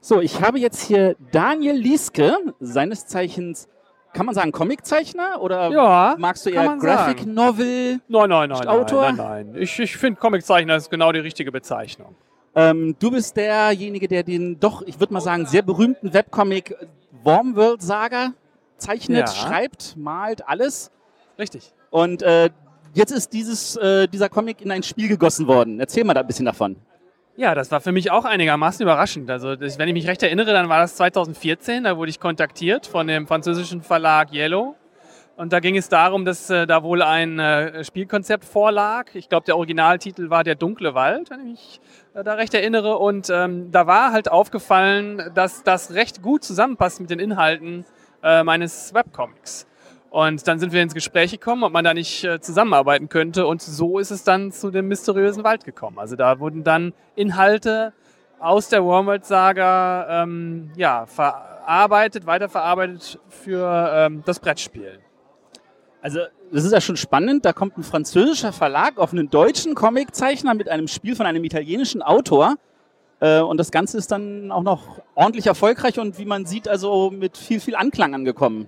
[0.00, 3.68] So, ich habe jetzt hier Daniel Lieske, seines Zeichens,
[4.12, 7.26] kann man sagen Comiczeichner oder ja, magst du eher Graphic.
[7.26, 8.00] Novel?
[8.08, 9.02] Nein, nein, nein, Autor?
[9.02, 9.62] nein, nein, nein.
[9.62, 12.14] Ich, ich finde Comiczeichner ist genau die richtige Bezeichnung.
[12.54, 16.76] Ähm, du bist derjenige, der den doch, ich würde mal sagen, sehr berühmten Webcomic
[17.24, 18.32] Warm World Saga
[18.76, 19.34] zeichnet, ja.
[19.34, 20.90] schreibt, malt, alles.
[21.38, 21.72] Richtig.
[21.90, 22.50] Und äh,
[22.94, 25.80] jetzt ist dieses, äh, dieser Comic in ein Spiel gegossen worden.
[25.80, 26.76] Erzähl mal da ein bisschen davon.
[27.34, 29.30] Ja, das war für mich auch einigermaßen überraschend.
[29.30, 31.84] Also, das, wenn ich mich recht erinnere, dann war das 2014.
[31.84, 34.76] Da wurde ich kontaktiert von dem französischen Verlag Yellow.
[35.36, 39.14] Und da ging es darum, dass äh, da wohl ein äh, Spielkonzept vorlag.
[39.14, 41.80] Ich glaube, der Originaltitel war Der dunkle Wald, wenn ich mich
[42.14, 42.98] äh, da recht erinnere.
[42.98, 47.86] Und ähm, da war halt aufgefallen, dass das recht gut zusammenpasst mit den Inhalten
[48.22, 49.66] äh, meines Webcomics.
[50.12, 53.46] Und dann sind wir ins Gespräch gekommen, ob man da nicht äh, zusammenarbeiten könnte.
[53.46, 55.98] Und so ist es dann zu dem mysteriösen Wald gekommen.
[55.98, 57.94] Also da wurden dann Inhalte
[58.38, 64.98] aus der Wormwood-Saga ähm, ja, verarbeitet, weiterverarbeitet für ähm, das Brettspiel.
[66.02, 66.20] Also
[66.52, 67.46] das ist ja schon spannend.
[67.46, 72.02] Da kommt ein französischer Verlag auf einen deutschen Comiczeichner mit einem Spiel von einem italienischen
[72.02, 72.56] Autor.
[73.20, 77.10] Äh, und das Ganze ist dann auch noch ordentlich erfolgreich und wie man sieht, also
[77.10, 78.66] mit viel, viel Anklang angekommen.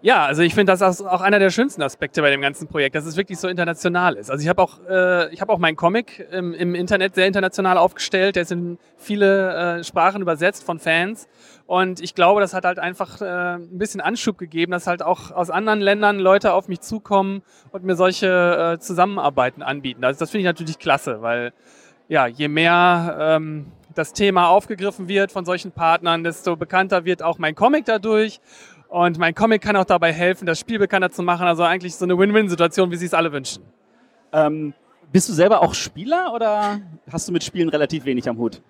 [0.00, 2.94] Ja, also ich finde, das ist auch einer der schönsten Aspekte bei dem ganzen Projekt,
[2.94, 4.30] dass es wirklich so international ist.
[4.30, 7.76] Also ich habe auch, äh, ich habe auch meinen Comic im, im, Internet sehr international
[7.76, 8.36] aufgestellt.
[8.36, 11.26] Der ist in viele äh, Sprachen übersetzt von Fans.
[11.66, 15.32] Und ich glaube, das hat halt einfach äh, ein bisschen Anschub gegeben, dass halt auch
[15.32, 20.04] aus anderen Ländern Leute auf mich zukommen und mir solche äh, Zusammenarbeiten anbieten.
[20.04, 21.52] Also das finde ich natürlich klasse, weil
[22.06, 27.38] ja, je mehr ähm, das Thema aufgegriffen wird von solchen Partnern, desto bekannter wird auch
[27.38, 28.40] mein Comic dadurch.
[28.88, 31.46] Und mein Comic kann auch dabei helfen, das Spiel bekannter zu machen.
[31.46, 33.62] Also eigentlich so eine Win-Win-Situation, wie Sie es alle wünschen.
[34.32, 34.72] Ähm,
[35.12, 38.62] bist du selber auch Spieler oder hast du mit Spielen relativ wenig am Hut?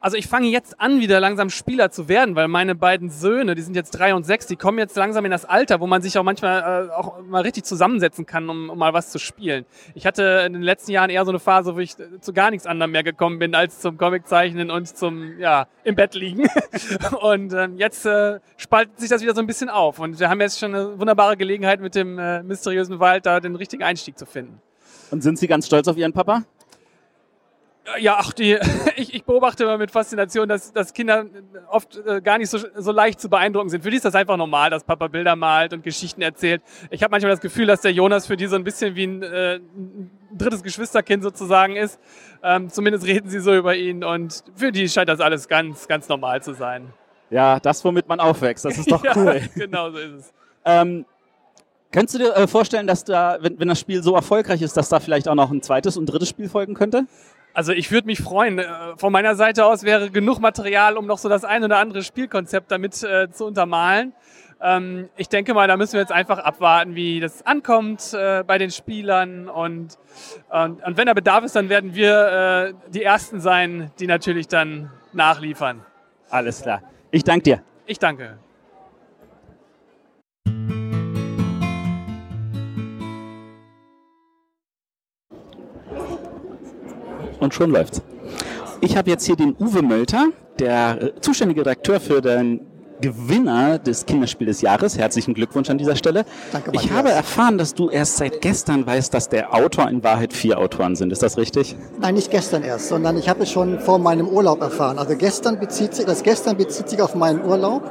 [0.00, 3.62] Also ich fange jetzt an, wieder langsam Spieler zu werden, weil meine beiden Söhne, die
[3.62, 6.18] sind jetzt drei und sechs, die kommen jetzt langsam in das Alter, wo man sich
[6.18, 9.64] auch manchmal äh, auch mal richtig zusammensetzen kann, um, um, mal was zu spielen.
[9.94, 12.66] Ich hatte in den letzten Jahren eher so eine Phase, wo ich zu gar nichts
[12.66, 16.48] anderem mehr gekommen bin, als zum Comiczeichnen und zum, ja, im Bett liegen.
[17.20, 19.98] und ähm, jetzt äh, spaltet sich das wieder so ein bisschen auf.
[19.98, 23.56] Und wir haben jetzt schon eine wunderbare Gelegenheit, mit dem äh, mysteriösen Wald da den
[23.56, 24.60] richtigen Einstieg zu finden.
[25.10, 26.42] Und sind Sie ganz stolz auf Ihren Papa?
[28.00, 28.58] Ja, ach, die,
[28.96, 31.26] ich, ich beobachte immer mit Faszination, dass, dass Kinder
[31.68, 33.82] oft äh, gar nicht so, so leicht zu beeindrucken sind.
[33.82, 36.62] Für die ist das einfach normal, dass Papa Bilder malt und Geschichten erzählt.
[36.90, 39.22] Ich habe manchmal das Gefühl, dass der Jonas für die so ein bisschen wie ein,
[39.22, 42.00] äh, ein drittes Geschwisterkind sozusagen ist.
[42.42, 46.08] Ähm, zumindest reden sie so über ihn und für die scheint das alles ganz, ganz
[46.08, 46.92] normal zu sein.
[47.30, 49.40] Ja, das, womit man aufwächst, das ist doch cool.
[49.42, 50.32] ja, genau so ist es.
[50.64, 51.04] Ähm,
[51.92, 55.00] Könntest du dir äh, vorstellen, dass da, wenn das Spiel so erfolgreich ist, dass da
[55.00, 57.06] vielleicht auch noch ein zweites und drittes Spiel folgen könnte?
[57.56, 58.58] Also ich würde mich freuen.
[58.58, 58.66] Äh,
[58.98, 62.70] von meiner Seite aus wäre genug Material, um noch so das ein oder andere Spielkonzept
[62.70, 64.12] damit äh, zu untermalen.
[64.60, 68.58] Ähm, ich denke mal, da müssen wir jetzt einfach abwarten, wie das ankommt äh, bei
[68.58, 69.48] den Spielern.
[69.48, 69.96] Und,
[70.50, 74.48] und, und, wenn da Bedarf ist, dann werden wir äh, die Ersten sein, die natürlich
[74.48, 75.80] dann nachliefern.
[76.28, 76.82] Alles klar.
[77.10, 77.62] Ich danke dir.
[77.86, 78.38] Ich danke.
[87.40, 88.02] Und schon läuft's.
[88.80, 90.26] Ich habe jetzt hier den Uwe Mölter,
[90.58, 92.60] der äh, zuständige Redakteur für den
[93.00, 94.96] Gewinner des Kinderspiels des Jahres.
[94.96, 96.24] Herzlichen Glückwunsch an dieser Stelle.
[96.52, 100.32] Danke, ich habe erfahren, dass du erst seit gestern weißt, dass der Autor in Wahrheit
[100.32, 101.12] vier Autoren sind.
[101.12, 101.76] Ist das richtig?
[102.00, 104.98] Nein, nicht gestern erst, sondern ich habe es schon vor meinem Urlaub erfahren.
[104.98, 107.82] Also gestern bezieht sich, das gestern bezieht sich auf meinen Urlaub.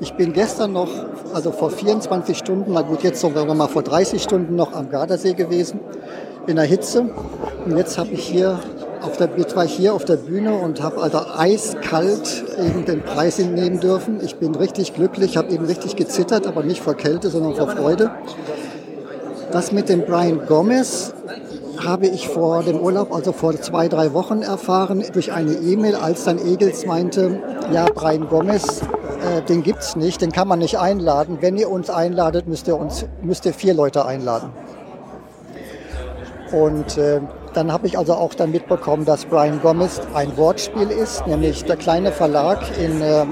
[0.00, 0.90] Ich bin gestern noch,
[1.32, 4.88] also vor 24 Stunden, na gut, jetzt sagen wir mal vor 30 Stunden noch am
[4.88, 5.80] Gardasee gewesen,
[6.46, 7.10] in der Hitze.
[7.64, 8.60] Und jetzt habe ich hier
[9.04, 13.02] auf der, jetzt war ich hier auf der Bühne und habe also eiskalt eben den
[13.02, 14.20] Preis nehmen dürfen.
[14.22, 18.10] Ich bin richtig glücklich, habe eben richtig gezittert, aber nicht vor Kälte, sondern vor Freude.
[19.52, 21.12] Das mit dem Brian Gomez
[21.84, 26.24] habe ich vor dem Urlaub, also vor zwei, drei Wochen erfahren, durch eine E-Mail, als
[26.24, 27.40] dann Egels meinte,
[27.72, 31.38] ja, Brian Gomez, äh, den gibt's nicht, den kann man nicht einladen.
[31.40, 34.50] Wenn ihr uns einladet, müsst ihr, uns, müsst ihr vier Leute einladen.
[36.52, 37.20] Und äh,
[37.54, 41.76] dann habe ich also auch dann mitbekommen, dass Brian Gomez ein Wortspiel ist, nämlich der
[41.76, 43.24] kleine Verlag, in, äh,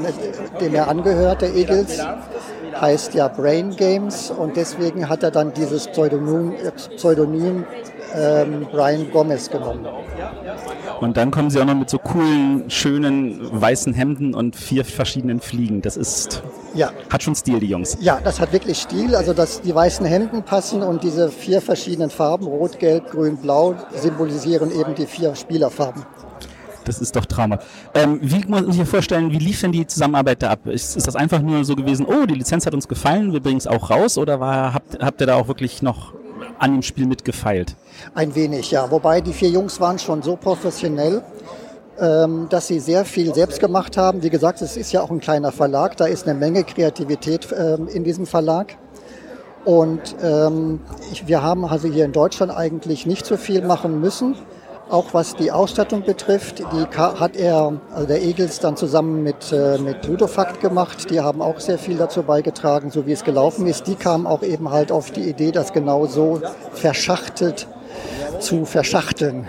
[0.61, 2.01] dem er angehört, der Eagles,
[2.81, 4.31] heißt ja Brain Games.
[4.31, 6.55] Und deswegen hat er dann dieses Pseudonym,
[6.97, 7.65] Pseudonym
[8.15, 9.87] ähm, Brian Gomez genommen.
[11.01, 15.41] Und dann kommen sie auch noch mit so coolen, schönen weißen Hemden und vier verschiedenen
[15.41, 15.83] Fliegen.
[15.83, 16.43] Das ist.
[16.75, 16.91] Ja.
[17.11, 17.99] Hat schon Stil, die Jungs.
[18.01, 19.17] Ja, das hat wirklich Stil.
[19.17, 23.75] Also, dass die weißen Hemden passen und diese vier verschiedenen Farben, Rot, Gelb, Grün, Blau,
[23.95, 26.05] symbolisieren eben die vier Spielerfarben.
[26.85, 27.59] Das ist doch Trauma.
[27.95, 30.67] Ähm, wie muss man sich vorstellen, wie lief denn die Zusammenarbeit da ab?
[30.67, 33.59] Ist, ist, das einfach nur so gewesen, oh, die Lizenz hat uns gefallen, wir bringen
[33.59, 36.15] es auch raus oder war, habt, habt ihr da auch wirklich noch
[36.63, 37.75] an dem Spiel mitgefeilt?
[38.15, 38.91] Ein wenig, ja.
[38.91, 41.23] Wobei die vier Jungs waren schon so professionell,
[41.99, 44.23] ähm, dass sie sehr viel selbst gemacht haben.
[44.23, 47.89] Wie gesagt, es ist ja auch ein kleiner Verlag, da ist eine Menge Kreativität ähm,
[47.89, 48.77] in diesem Verlag.
[49.65, 50.81] Und ähm,
[51.27, 54.37] wir haben also hier in Deutschland eigentlich nicht so viel machen müssen.
[54.93, 59.79] Auch was die Ausstattung betrifft, die hat er, also der Egels, dann zusammen mit, äh,
[59.79, 61.09] mit Ludofakt gemacht.
[61.09, 63.87] Die haben auch sehr viel dazu beigetragen, so wie es gelaufen ist.
[63.87, 66.43] Die kamen auch eben halt auf die Idee, das genau so
[66.75, 67.69] verschachtelt
[68.39, 69.47] zu verschachteln.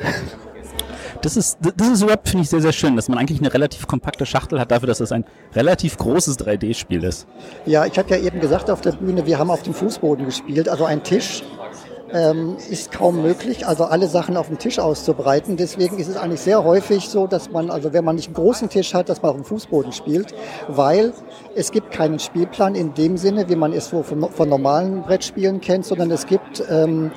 [1.21, 3.85] Das ist, das ist überhaupt, finde ich, sehr, sehr schön, dass man eigentlich eine relativ
[3.85, 5.25] kompakte Schachtel hat dafür, dass es ein
[5.55, 7.27] relativ großes 3D-Spiel ist.
[7.65, 10.69] Ja, ich habe ja eben gesagt auf der Bühne, wir haben auf dem Fußboden gespielt,
[10.69, 11.43] also ein Tisch
[12.13, 15.57] ähm, ist kaum möglich, also alle Sachen auf dem Tisch auszubreiten.
[15.57, 18.69] Deswegen ist es eigentlich sehr häufig so, dass man, also wenn man nicht einen großen
[18.69, 20.33] Tisch hat, dass man auf dem Fußboden spielt,
[20.67, 21.13] weil
[21.55, 25.85] es gibt keinen Spielplan in dem Sinne, wie man es von, von normalen Brettspielen kennt,
[25.85, 27.11] sondern es gibt ähm,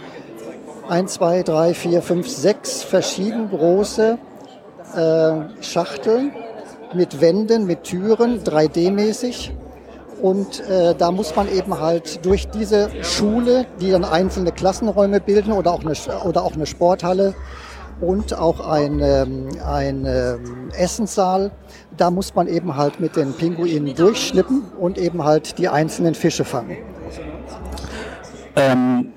[0.88, 4.18] ein, zwei, drei, vier, fünf, sechs verschieden große
[4.94, 6.32] äh, Schachteln
[6.94, 9.50] mit Wänden, mit Türen, 3D-mäßig
[10.22, 15.52] und äh, da muss man eben halt durch diese Schule, die dann einzelne Klassenräume bilden
[15.52, 17.34] oder auch eine, oder auch eine Sporthalle
[18.00, 21.50] und auch ein, ähm, ein ähm, Essenssaal,
[21.96, 26.44] da muss man eben halt mit den Pinguinen durchschnippen und eben halt die einzelnen Fische
[26.44, 26.76] fangen.
[28.54, 29.12] Ähm,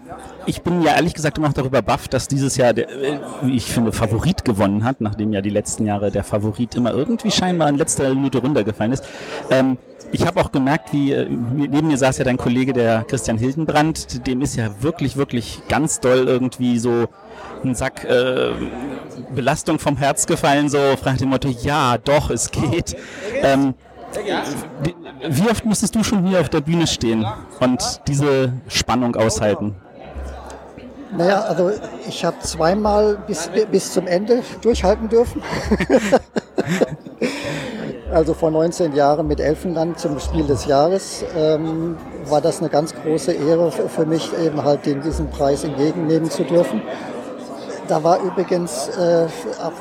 [0.45, 3.55] ich bin ja ehrlich gesagt immer noch darüber baff, dass dieses Jahr, der, äh, wie
[3.55, 7.69] ich finde, Favorit gewonnen hat, nachdem ja die letzten Jahre der Favorit immer irgendwie scheinbar
[7.69, 9.03] in letzter Minute runtergefallen ist.
[9.49, 9.77] Ähm,
[10.11, 14.25] ich habe auch gemerkt, wie äh, neben mir saß ja dein Kollege, der Christian Hildenbrand,
[14.27, 17.07] dem ist ja wirklich, wirklich ganz doll irgendwie so
[17.63, 18.51] ein Sack äh,
[19.33, 22.95] Belastung vom Herz gefallen, so fragt dem Motto, ja, doch, es geht.
[23.41, 23.75] Ähm,
[24.83, 24.95] wie,
[25.27, 27.25] wie oft musstest du schon hier auf der Bühne stehen
[27.59, 29.75] und diese Spannung aushalten?
[31.15, 31.71] Naja, also
[32.07, 35.41] ich habe zweimal bis, bis zum Ende durchhalten dürfen.
[38.11, 42.93] also vor 19 Jahren mit Elfenland zum Spiel des Jahres ähm, war das eine ganz
[42.93, 46.81] große Ehre für mich, eben halt den, diesen Preis entgegennehmen zu dürfen.
[47.87, 49.25] Da war übrigens äh,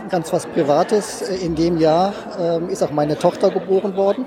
[0.09, 1.23] ganz was Privates.
[1.23, 4.25] In dem Jahr äh, ist auch meine Tochter geboren worden.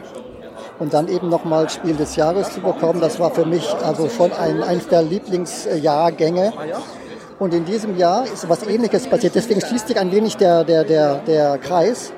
[0.77, 4.31] Und dann eben nochmal Spiel des Jahres zu bekommen, das war für mich also schon
[4.33, 6.53] ein, eines der Lieblingsjahrgänge.
[7.39, 9.35] Und in diesem Jahr ist was Ähnliches passiert.
[9.35, 12.13] Deswegen schließt sich ein wenig der, der, der, der Kreis.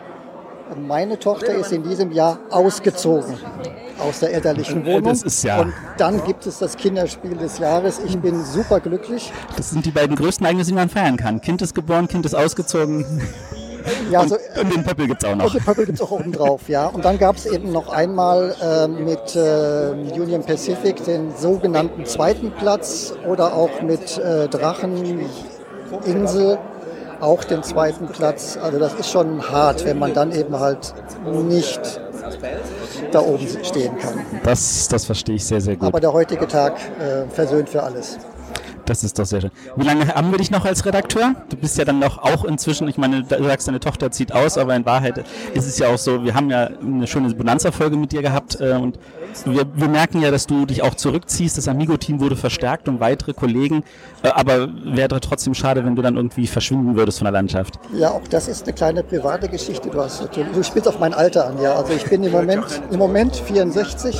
[0.75, 3.37] Meine Tochter ist in diesem Jahr ausgezogen
[3.99, 5.03] aus der elterlichen Wohnung.
[5.03, 7.99] Das ist ja und dann gibt es das Kinderspiel des Jahres.
[8.05, 9.31] Ich bin super glücklich.
[9.55, 11.41] Das sind die beiden größten Ereignisse, die man feiern kann.
[11.41, 13.05] Kind ist geboren, Kind ist ausgezogen.
[14.09, 15.45] Ja, und, so, und, den Pöppel gibt es auch noch.
[15.45, 16.87] Und den Pöppel gibt es auch oben drauf, ja.
[16.87, 22.51] Und dann gab es eben noch einmal äh, mit äh, Union Pacific den sogenannten zweiten
[22.51, 26.57] Platz oder auch mit äh, Dracheninsel
[27.23, 28.57] auch den zweiten Platz.
[28.61, 30.93] Also das ist schon hart, wenn man dann eben halt
[31.25, 31.79] nicht
[33.11, 34.25] da oben stehen kann.
[34.43, 35.87] Das, das verstehe ich sehr, sehr gut.
[35.87, 38.17] Aber der heutige Tag äh, versöhnt für alles.
[38.85, 39.51] Das ist doch sehr schön.
[39.75, 41.35] Wie lange haben wir dich noch als Redakteur?
[41.49, 44.57] Du bist ja dann noch auch inzwischen, ich meine, du sagst, deine Tochter zieht aus,
[44.57, 48.11] aber in Wahrheit ist es ja auch so, wir haben ja eine schöne Bonanza-Folge mit
[48.11, 48.99] dir gehabt äh, und
[49.45, 51.57] wir, wir, merken ja, dass du dich auch zurückziehst.
[51.57, 53.83] Das Amigo-Team wurde verstärkt um weitere Kollegen,
[54.21, 57.79] äh, aber wäre trotzdem schade, wenn du dann irgendwie verschwinden würdest von der Landschaft.
[57.97, 59.89] Ja, auch das ist eine kleine private Geschichte.
[59.89, 61.73] Du, hast, du spielst auf mein Alter an, ja.
[61.73, 64.19] Also ich bin im Moment, im Moment 64,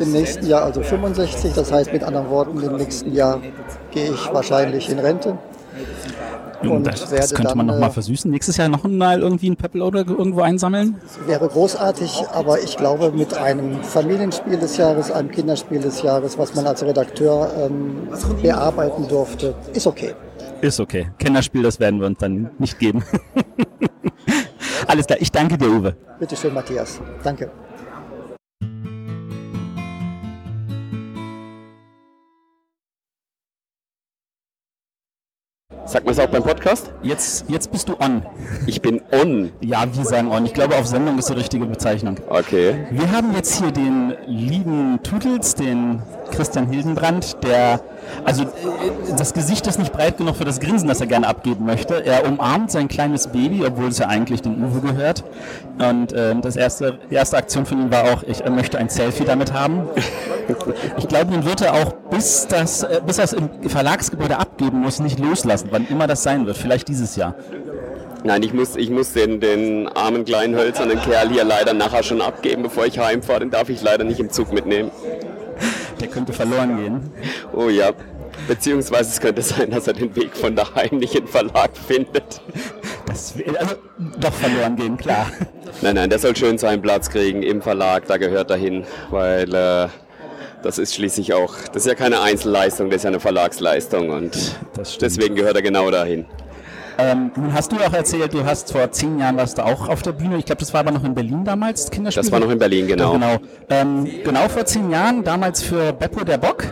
[0.00, 1.52] im nächsten Jahr also 65.
[1.54, 3.40] Das heißt mit anderen Worten, im nächsten Jahr
[3.94, 5.38] gehe ich wahrscheinlich in Rente.
[6.62, 8.30] Und das, das könnte man nochmal äh, versüßen.
[8.30, 10.96] Nächstes Jahr noch mal irgendwie ein Pöppel oder irgendwo einsammeln?
[11.26, 16.54] Wäre großartig, aber ich glaube, mit einem Familienspiel des Jahres, einem Kinderspiel des Jahres, was
[16.54, 18.08] man als Redakteur ähm,
[18.40, 20.14] bearbeiten durfte, ist okay.
[20.60, 21.10] Ist okay.
[21.18, 23.04] Kinderspiel, das werden wir uns dann nicht geben.
[24.86, 25.96] Alles klar, ich danke dir, Uwe.
[26.18, 27.00] Bitte schön, Matthias.
[27.22, 27.50] Danke.
[35.86, 36.90] Sagt man es auch beim Podcast?
[37.02, 38.22] Jetzt, jetzt bist du on.
[38.66, 39.52] Ich bin on.
[39.60, 40.46] Ja, wir sagen on.
[40.46, 42.16] Ich glaube, auf Sendung ist die richtige Bezeichnung.
[42.28, 42.86] Okay.
[42.90, 47.80] Wir haben jetzt hier den lieben Tutels, den Christian Hildenbrand, der,
[48.24, 48.46] also äh,
[49.16, 52.04] das Gesicht ist nicht breit genug für das Grinsen, das er gerne abgeben möchte.
[52.04, 55.24] Er umarmt sein kleines Baby, obwohl es ja eigentlich dem Uwe gehört.
[55.78, 59.24] Und äh, das erste, die erste Aktion von ihm war auch, ich möchte ein Selfie
[59.24, 59.88] damit haben.
[60.98, 64.80] Ich glaube, den wird er auch, bis, das, äh, bis er es im Verlagsgebäude abgeben
[64.80, 66.56] muss, nicht loslassen, wann immer das sein wird.
[66.56, 67.34] Vielleicht dieses Jahr.
[68.26, 72.22] Nein, ich muss, ich muss den, den armen kleinen hölzernen Kerl hier leider nachher schon
[72.22, 73.40] abgeben, bevor ich heimfahre.
[73.40, 74.90] Den darf ich leider nicht im Zug mitnehmen.
[76.00, 77.10] Der könnte verloren gehen.
[77.52, 77.92] Oh ja.
[78.48, 82.40] Beziehungsweise es könnte sein, dass er den Weg von daheim nicht in Verlag findet.
[83.06, 83.76] Das will also
[84.18, 85.30] doch verloren gehen, klar.
[85.82, 89.54] Nein, nein, der soll schön seinen Platz kriegen im Verlag, da gehört er hin, weil
[89.54, 89.88] äh,
[90.62, 94.56] das ist schließlich auch, das ist ja keine Einzelleistung, das ist ja eine Verlagsleistung und
[95.00, 96.26] deswegen gehört er genau dahin.
[96.98, 100.02] Ähm, nun hast du auch erzählt, du hast vor zehn Jahren warst du auch auf
[100.02, 100.36] der Bühne.
[100.38, 102.22] Ich glaube, das war aber noch in Berlin damals, Kinderspiel.
[102.22, 103.12] Das war noch in Berlin, genau.
[103.12, 106.64] Genau, ähm, genau vor zehn Jahren, damals für Beppo der Bock.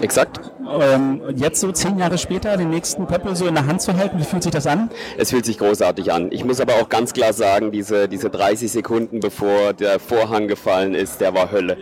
[0.00, 0.40] Exakt.
[0.80, 4.18] Ähm, jetzt so zehn Jahre später den nächsten Pöppel so in der Hand zu halten,
[4.18, 4.90] wie fühlt sich das an?
[5.16, 6.30] Es fühlt sich großartig an.
[6.30, 10.94] Ich muss aber auch ganz klar sagen, diese, diese 30 Sekunden bevor der Vorhang gefallen
[10.94, 11.76] ist, der war Hölle.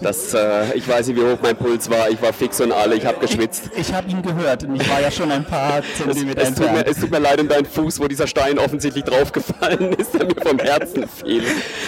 [0.00, 2.10] Das, äh, ich weiß nicht, wie hoch mein Puls war.
[2.10, 3.70] Ich war fix und alle, ich habe geschwitzt.
[3.74, 6.54] Ich, ich habe ihn gehört und ich war ja schon ein paar Zentimeter es, es,
[6.54, 10.14] tut mir, es tut mir leid um deinen Fuß, wo dieser Stein offensichtlich draufgefallen ist,
[10.14, 11.42] der mir vom Herzen fiel.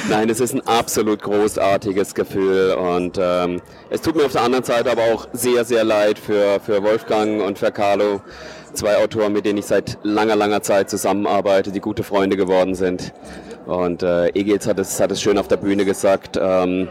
[0.09, 4.65] Nein, es ist ein absolut großartiges Gefühl und ähm, es tut mir auf der anderen
[4.65, 8.21] Seite aber auch sehr, sehr leid für, für Wolfgang und für Carlo,
[8.73, 13.13] zwei Autoren, mit denen ich seit langer, langer Zeit zusammenarbeite, die gute Freunde geworden sind.
[13.67, 16.89] Und äh, Egils hat es, hat es schön auf der Bühne gesagt, ähm,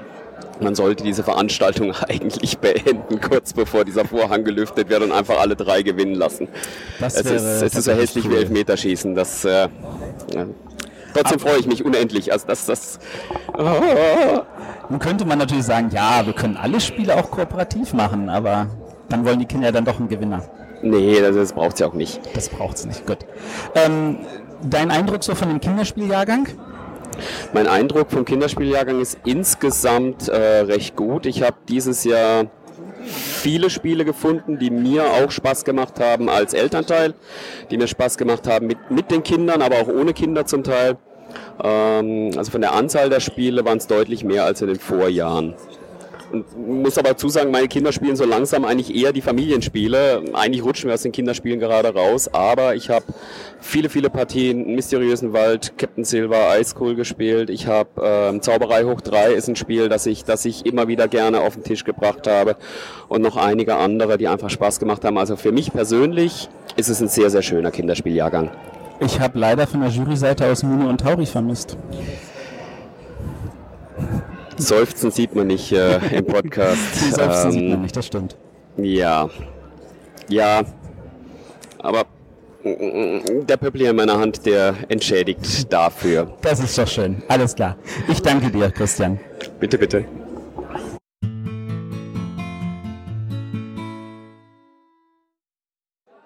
[0.59, 5.55] man sollte diese Veranstaltung eigentlich beenden, kurz bevor dieser Vorhang gelüftet wird und einfach alle
[5.55, 6.47] drei gewinnen lassen.
[6.99, 8.31] Das es, ist, es ist so hässlich cool.
[8.31, 9.15] wie Elfmeterschießen.
[9.15, 9.67] Das, äh,
[10.33, 10.47] ja.
[11.13, 12.31] Trotzdem freue ich mich unendlich.
[12.31, 12.99] Also das, das,
[13.55, 14.41] oh.
[14.89, 18.67] Nun könnte man natürlich sagen, ja, wir können alle Spiele auch kooperativ machen, aber
[19.09, 20.43] dann wollen die Kinder ja dann doch einen Gewinner.
[20.81, 22.19] Nee, das, das braucht es ja auch nicht.
[22.35, 23.19] Das braucht es nicht, gut.
[23.75, 24.17] Ähm,
[24.61, 26.47] dein Eindruck so von dem Kinderspieljahrgang?
[27.53, 31.25] Mein Eindruck vom Kinderspieljahrgang ist insgesamt äh, recht gut.
[31.25, 32.47] Ich habe dieses Jahr
[33.05, 37.13] viele Spiele gefunden, die mir auch Spaß gemacht haben als Elternteil,
[37.69, 40.97] die mir Spaß gemacht haben mit, mit den Kindern, aber auch ohne Kinder zum Teil.
[41.63, 45.55] Ähm, also von der Anzahl der Spiele waren es deutlich mehr als in den Vorjahren.
[46.33, 50.23] Und muss aber zusagen, meine Kinder spielen so langsam eigentlich eher die Familienspiele.
[50.33, 53.05] Eigentlich rutschen wir aus den Kinderspielen gerade raus, aber ich habe
[53.61, 57.51] viele, viele Partien Mysteriösen Wald, Captain Silver, Ice Cool gespielt.
[57.51, 61.07] Ich habe ähm, Zauberei hoch 3 ist ein Spiel, das ich, das ich immer wieder
[61.07, 62.55] gerne auf den Tisch gebracht habe.
[63.09, 65.19] Und noch einige andere, die einfach Spaß gemacht haben.
[65.19, 68.49] Also für mich persönlich ist es ein sehr, sehr schöner Kinderspieljahrgang.
[68.99, 71.77] Ich habe leider von der Juryseite aus Muno und Tauri vermisst.
[74.63, 76.79] Seufzen sieht man nicht äh, im Podcast.
[76.95, 78.37] Die Seufzen ähm, sieht man nicht, das stimmt.
[78.77, 79.29] Ja.
[80.29, 80.63] Ja.
[81.79, 82.05] Aber
[82.63, 86.33] der Pöppel hier in meiner Hand, der entschädigt dafür.
[86.41, 87.21] Das ist doch schön.
[87.27, 87.75] Alles klar.
[88.07, 89.19] Ich danke dir, Christian.
[89.59, 90.05] Bitte, bitte.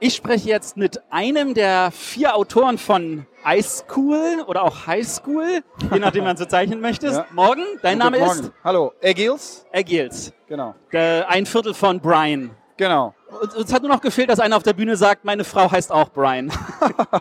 [0.08, 5.62] Ich spreche jetzt mit einem der vier Autoren von High School oder auch High School,
[5.92, 7.08] je nachdem man so zeichnen möchte.
[7.08, 7.26] ja.
[7.34, 8.40] Morgen, dein Name Morgen.
[8.40, 8.52] ist?
[8.64, 9.66] Hallo, Egils.
[9.74, 10.32] Egils.
[10.48, 10.76] Genau.
[10.94, 12.52] Der, ein Viertel von Brian.
[12.78, 13.16] Genau.
[13.62, 16.08] Es hat nur noch gefehlt, dass einer auf der Bühne sagt, meine Frau heißt auch
[16.08, 16.54] Brian.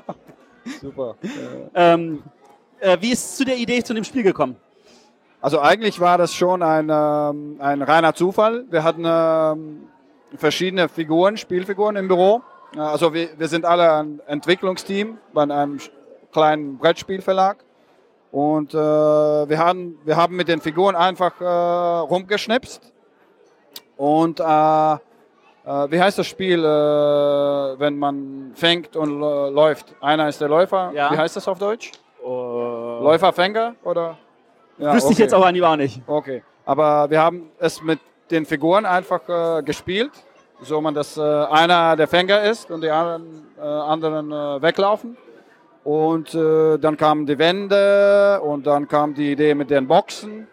[0.80, 1.16] Super.
[1.74, 2.22] ähm,
[2.78, 4.54] äh, wie ist es zu der Idee zu dem Spiel gekommen?
[5.40, 8.64] Also eigentlich war das schon ein, ähm, ein reiner Zufall.
[8.70, 9.88] Wir hatten ähm,
[10.36, 12.42] verschiedene Figuren, Spielfiguren im Büro.
[12.76, 15.78] Also wir, wir sind alle ein Entwicklungsteam bei einem
[16.32, 17.58] kleinen Brettspielverlag.
[18.32, 22.92] Und äh, wir, haben, wir haben mit den Figuren einfach äh, rumgeschnipst.
[23.96, 24.96] Und äh, äh
[25.90, 29.94] wie heißt das Spiel, äh, wenn man fängt und läuft?
[30.00, 30.90] Einer ist der Läufer.
[30.92, 31.10] Ja.
[31.10, 31.92] Wie heißt das auf Deutsch?
[32.22, 33.00] Uh.
[33.02, 34.18] Läuferfänger oder?
[34.78, 35.12] Ja, Wüsste okay.
[35.12, 36.02] ich jetzt aber auch nicht.
[36.06, 36.42] Okay.
[36.66, 38.00] Aber wir haben es mit
[38.30, 40.10] den Figuren einfach äh, gespielt
[40.60, 45.16] so man das äh, einer der Fänger ist und die anderen, äh, anderen äh, weglaufen.
[45.84, 50.48] Und äh, dann kamen die Wände und dann kam die Idee mit den Boxen.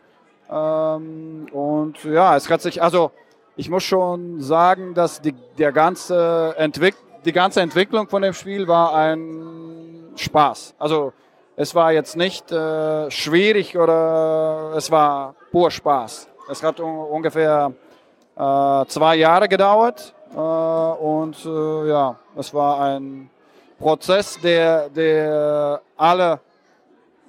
[0.49, 3.11] Ähm, und ja, es hat sich, also
[3.55, 6.95] ich muss schon sagen, dass die, der ganze Entwick
[7.25, 10.75] die ganze Entwicklung von dem Spiel war ein Spaß.
[10.77, 11.13] Also
[11.55, 16.27] es war jetzt nicht äh, schwierig oder es war pur Spaß.
[16.49, 17.92] Es hat ungefähr äh,
[18.35, 23.29] zwei Jahre gedauert äh, und äh, ja, es war ein
[23.77, 26.39] Prozess, der, der alle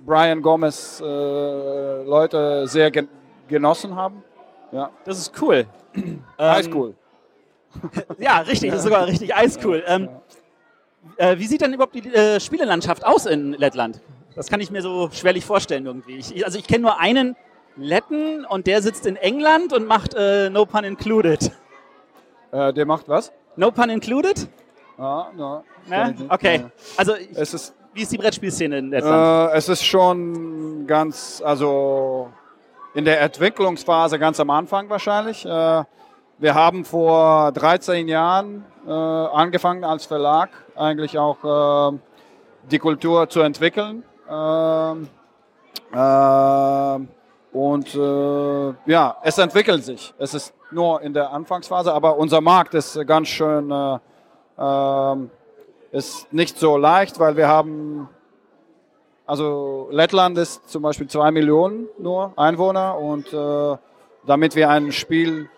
[0.04, 3.08] Brian Gomez äh, Leute sehr gen
[3.46, 4.22] genossen haben.
[4.72, 4.90] Ja.
[5.04, 5.66] Das ist cool.
[6.38, 6.94] Highschool.
[8.18, 9.82] ja, richtig, das ist sogar richtig eiskool.
[9.86, 10.08] Ähm,
[11.16, 14.00] äh, wie sieht denn überhaupt die äh, Spielelandschaft aus in Lettland?
[14.34, 16.16] Das kann ich mir so schwerlich vorstellen irgendwie.
[16.16, 17.36] Ich, also ich kenne nur einen
[17.76, 21.50] Letten und der sitzt in England und macht äh, No Pun Included.
[22.52, 23.32] Äh, der macht was?
[23.56, 24.48] No Pun Included?
[24.98, 26.14] Ja, no, Ne?
[26.28, 26.66] Okay.
[26.96, 29.52] Also ich, Es ist, wie ist die Brettspielszene in Lettland?
[29.52, 32.28] äh, es ist schon ganz, also
[32.94, 35.44] in der Entwicklungsphase ganz am Anfang wahrscheinlich.
[35.44, 35.84] Äh,
[36.38, 41.98] wir haben vor 13 Jahren äh, angefangen als Verlag eigentlich auch äh,
[42.70, 44.04] die Kultur zu entwickeln.
[47.54, 50.12] Und äh, ja, es entwickelt sich.
[50.18, 53.98] Es ist nur in der Anfangsphase, aber unser Markt ist ganz schön, äh,
[54.58, 55.30] ähm,
[55.92, 58.08] ist nicht so leicht, weil wir haben,
[59.24, 63.76] also Lettland ist zum Beispiel zwei Millionen nur Einwohner und äh,
[64.26, 65.48] damit wir ein Spiel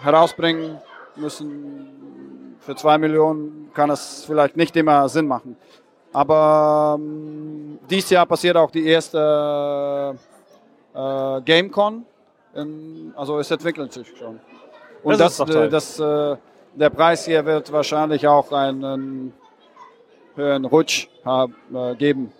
[0.00, 0.80] herausbringen
[1.16, 5.56] müssen für zwei Millionen, kann es vielleicht nicht immer Sinn machen.
[6.12, 10.16] Aber ähm, dieses Jahr passiert auch die erste
[10.94, 12.04] äh, GameCon.
[12.54, 14.38] In, also es entwickelt sich schon.
[15.02, 16.36] Und Das das, äh, das, äh,
[16.74, 19.32] der Preis hier wird wahrscheinlich auch einen
[20.34, 22.32] höheren Rutsch haben, äh, geben.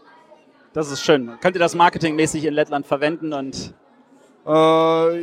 [0.73, 1.39] Das ist schön.
[1.41, 3.75] Könnt ihr das marketingmäßig in Lettland verwenden und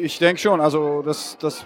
[0.02, 0.62] ich denke schon.
[0.62, 1.66] Also das, das,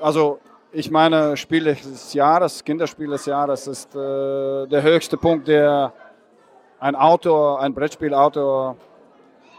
[0.00, 0.38] also
[0.72, 5.92] ich meine, Spiel des Jahres, Kinderspiel des Jahres ist äh, der höchste Punkt, der
[6.78, 8.76] ein Autor, ein Brettspielautor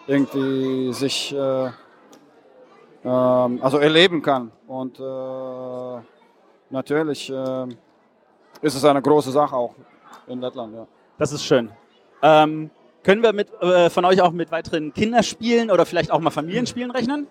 [0.08, 1.70] irgendwie sich äh,
[3.04, 4.52] ähm, also erleben kann.
[4.68, 6.02] Und äh,
[6.70, 7.68] natürlich äh,
[8.62, 9.76] ist es eine große Sache auch
[10.28, 10.74] in Lettland.
[10.76, 10.88] Ja.
[11.18, 11.72] das ist schön.
[12.22, 12.70] Ähm,
[13.04, 16.92] können wir mit, äh, von euch auch mit weiteren Kinderspielen oder vielleicht auch mal Familienspielen
[16.92, 17.28] rechnen?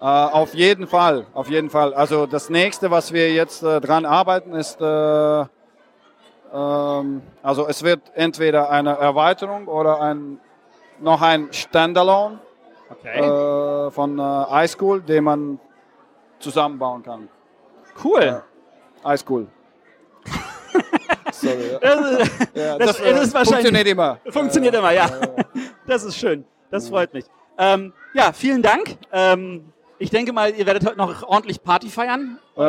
[0.00, 1.94] Äh, auf jeden Fall, auf jeden Fall.
[1.94, 5.44] Also das nächste, was wir jetzt äh, dran arbeiten, ist, äh,
[6.52, 10.40] ähm, also es wird entweder eine Erweiterung oder ein,
[11.00, 12.38] noch ein Standalone
[12.90, 13.18] Okay.
[13.20, 15.60] äh, von äh, iSchool, den man
[16.38, 17.28] zusammenbauen kann.
[18.02, 18.42] cool.
[19.04, 19.46] iSchool.
[21.32, 21.72] Sorry.
[21.72, 21.78] Ja.
[21.78, 23.46] Das, ist- Ja, das, das, äh, ist wahrscheinlich.
[23.48, 24.18] funktioniert immer.
[24.30, 25.08] Funktioniert immer, ja.
[25.86, 26.44] Das ist schön.
[26.70, 27.24] Das freut mich.
[27.58, 28.96] Ähm, ja, vielen Dank.
[29.12, 32.38] Ähm, ich denke mal, ihr werdet heute noch ordentlich Party feiern.
[32.56, 32.60] Äh,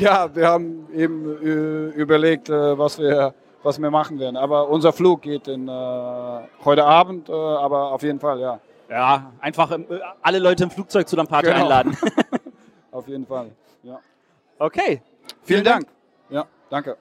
[0.00, 3.34] ja, wir haben eben äh, überlegt, äh, was wir
[3.66, 4.36] was wir machen werden.
[4.36, 5.72] Aber unser Flug geht in, äh,
[6.64, 8.60] heute Abend, äh, aber auf jeden Fall, ja.
[8.88, 9.84] Ja, einfach ähm,
[10.22, 11.62] alle Leute im Flugzeug zu der Party Genau.
[11.62, 11.96] einladen.
[12.92, 13.50] Auf jeden Fall.
[13.82, 13.98] Ja.
[14.58, 15.02] Okay.
[15.42, 15.88] Vielen Dank.
[16.30, 16.96] Ja, danke.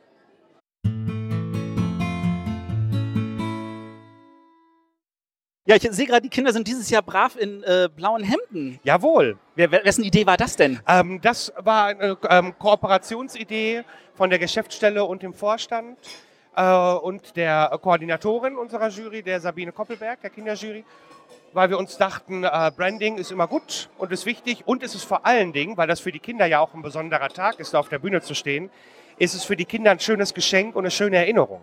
[5.67, 8.79] Ja, ich sehe gerade, die Kinder sind dieses Jahr brav in äh, blauen Hemden.
[8.83, 9.37] Jawohl.
[9.55, 10.79] Wer, wessen Idee war das denn?
[10.87, 13.83] Ähm, das war eine ähm, Kooperationsidee
[14.15, 20.21] von der Geschäftsstelle und dem Vorstand äh, und der Koordinatorin unserer Jury, der Sabine Koppelberg,
[20.21, 20.85] der Kinderjury,
[21.53, 25.03] weil wir uns dachten, äh, Branding ist immer gut und ist wichtig und ist es
[25.03, 27.79] vor allen Dingen, weil das für die Kinder ja auch ein besonderer Tag ist, da
[27.79, 28.69] auf der Bühne zu stehen,
[29.17, 31.61] ist es für die Kinder ein schönes Geschenk und eine schöne Erinnerung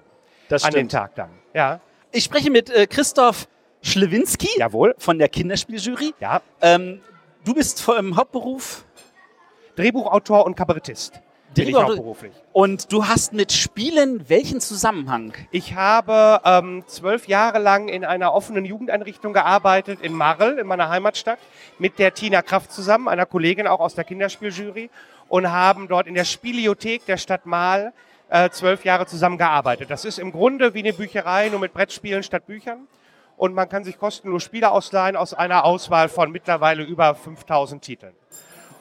[0.50, 0.88] an den.
[0.88, 1.30] Tag dann.
[1.54, 1.80] Ja,
[2.10, 3.48] Ich spreche mit äh, Christoph
[3.82, 4.94] Schlewinski jawohl.
[4.98, 6.14] von der Kinderspieljury.
[6.20, 7.00] Ja, Ähm,
[7.44, 8.84] du bist im Hauptberuf
[9.76, 11.20] Drehbuchautor und Kabarettist
[11.54, 12.32] bin ich Drehbuch- hauptberuflich.
[12.52, 15.34] und du hast mit Spielen welchen Zusammenhang?
[15.50, 20.88] Ich habe ähm, zwölf Jahre lang in einer offenen Jugendeinrichtung gearbeitet in Marl, in meiner
[20.88, 21.38] Heimatstadt,
[21.78, 24.90] mit der Tina Kraft zusammen, einer Kollegin auch aus der Kinderspieljury,
[25.28, 27.92] und haben dort in der Spieliothek der Stadt Marl
[28.28, 29.90] äh, zwölf Jahre zusammengearbeitet.
[29.90, 32.86] Das ist im Grunde wie eine Bücherei, nur mit Brettspielen statt Büchern.
[33.36, 38.14] Und man kann sich kostenlos Spiele ausleihen aus einer Auswahl von mittlerweile über 5000 Titeln.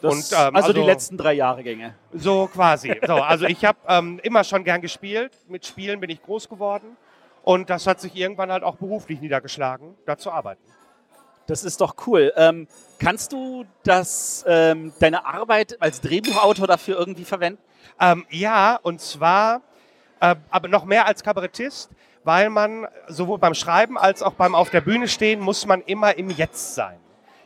[0.01, 1.95] Das, Und, ähm, also, die also- letzten drei Jahrgänge.
[2.11, 2.99] So quasi.
[3.05, 5.31] So, also ich habe ähm, immer schon gern gespielt.
[5.47, 6.97] Mit Spielen bin ich groß geworden.
[7.43, 10.61] Und das hat sich irgendwann halt auch beruflich niedergeschlagen, da zu arbeiten.
[11.47, 12.31] Das ist doch cool.
[12.35, 12.67] Ähm,
[12.99, 17.61] kannst du das, ähm, deine Arbeit als Drehbuchautor dafür irgendwie verwenden?
[17.99, 19.61] Ähm, ja, und zwar,
[20.19, 21.89] äh, aber noch mehr als Kabarettist,
[22.23, 26.15] weil man sowohl beim Schreiben als auch beim Auf der Bühne stehen, muss man immer
[26.15, 26.99] im Jetzt sein.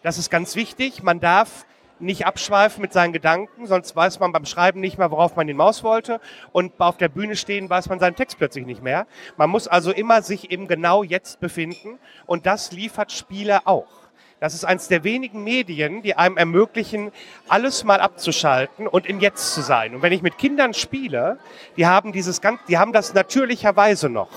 [0.03, 1.01] Das ist ganz wichtig.
[1.01, 1.65] Man darf
[1.99, 5.83] nicht abschweifen mit seinen Gedanken, sonst weiß man beim Schreiben nicht mehr, worauf man hinaus
[5.83, 6.19] wollte.
[6.51, 9.07] Und auf der Bühne stehen weiß man seinen Text plötzlich nicht mehr.
[9.37, 11.99] Man muss also immer sich im genau Jetzt befinden.
[12.25, 13.87] Und das liefert Spiele auch.
[14.41, 17.11] Das ist eines der wenigen Medien, die einem ermöglichen,
[17.47, 19.95] alles mal abzuschalten und im Jetzt zu sein.
[19.95, 21.39] Und wenn ich mit Kindern spiele,
[21.77, 24.29] die haben dieses ganz, die haben das natürlicherweise noch.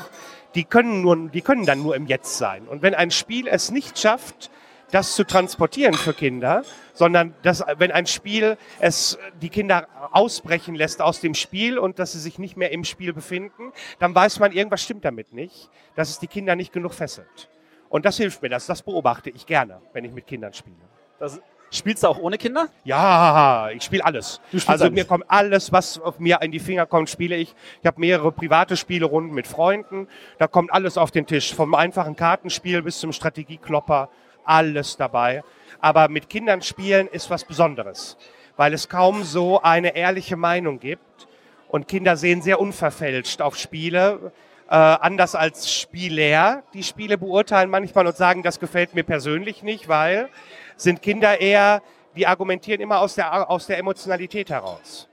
[0.55, 2.67] Die können nur, die können dann nur im Jetzt sein.
[2.69, 4.51] Und wenn ein Spiel es nicht schafft,
[4.91, 6.63] das zu transportieren für Kinder,
[6.95, 12.13] sondern dass, wenn ein Spiel es die Kinder ausbrechen lässt aus dem Spiel und dass
[12.13, 16.11] sie sich nicht mehr im Spiel befinden, dann weiß man, irgendwas stimmt damit nicht, dass
[16.11, 17.49] es die Kinder nicht genug fesselt.
[17.89, 20.77] Und das hilft mir, das, das beobachte ich gerne, wenn ich mit Kindern spiele.
[21.19, 22.69] Das, spielst du auch ohne Kinder?
[22.85, 24.41] Ja, ich spiele alles.
[24.67, 24.95] Also alles.
[24.95, 27.55] mir kommt alles, was auf mir in die Finger kommt, spiele ich.
[27.81, 30.09] Ich habe mehrere private Spielerunden mit Freunden.
[30.39, 34.09] Da kommt alles auf den Tisch, vom einfachen Kartenspiel bis zum Strategieklopper,
[34.49, 35.43] alles dabei.
[35.81, 38.17] Aber mit Kindern spielen ist was Besonderes,
[38.57, 41.29] weil es kaum so eine ehrliche Meinung gibt.
[41.69, 44.33] Und Kinder sehen sehr unverfälscht auf Spiele
[44.69, 49.89] äh, anders als Spieler die Spiele beurteilen manchmal und sagen, das gefällt mir persönlich nicht,
[49.89, 50.29] weil
[50.77, 51.83] sind Kinder eher,
[52.17, 55.09] die argumentieren immer aus der, aus der Emotionalität heraus.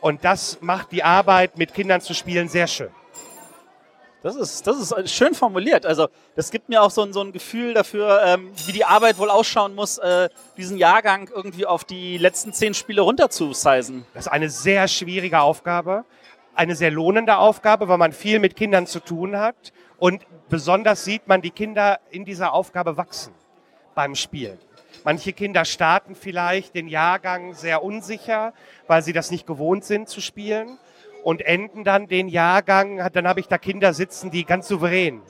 [0.00, 2.90] Und das macht die Arbeit mit Kindern zu spielen sehr schön.
[4.26, 5.86] Das ist, das ist schön formuliert.
[5.86, 9.18] Also das gibt mir auch so ein, so ein Gefühl dafür, ähm, wie die Arbeit
[9.18, 14.04] wohl ausschauen muss, äh, diesen Jahrgang irgendwie auf die letzten zehn Spiele runterzusizen.
[14.14, 16.04] Das ist eine sehr schwierige Aufgabe
[16.56, 19.74] eine sehr lohnende Aufgabe, weil man viel mit Kindern zu tun hat.
[19.98, 23.32] Und besonders sieht man die Kinder in dieser Aufgabe wachsen
[23.94, 24.58] beim Spielen.
[25.04, 28.54] Manche Kinder starten vielleicht den Jahrgang sehr unsicher,
[28.86, 30.78] weil sie das nicht gewohnt sind zu spielen
[31.26, 35.22] und enden dann den Jahrgang, dann habe ich da Kinder sitzen, die ganz souverän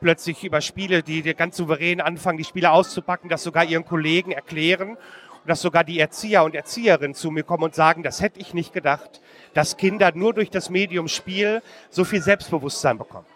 [0.00, 4.98] plötzlich über Spiele, die ganz souverän anfangen, die Spiele auszupacken, das sogar ihren Kollegen erklären
[5.46, 8.72] dass sogar die Erzieher und Erzieherinnen zu mir kommen und sagen, das hätte ich nicht
[8.72, 9.20] gedacht,
[9.52, 13.26] dass Kinder nur durch das Medium Spiel so viel Selbstbewusstsein bekommen.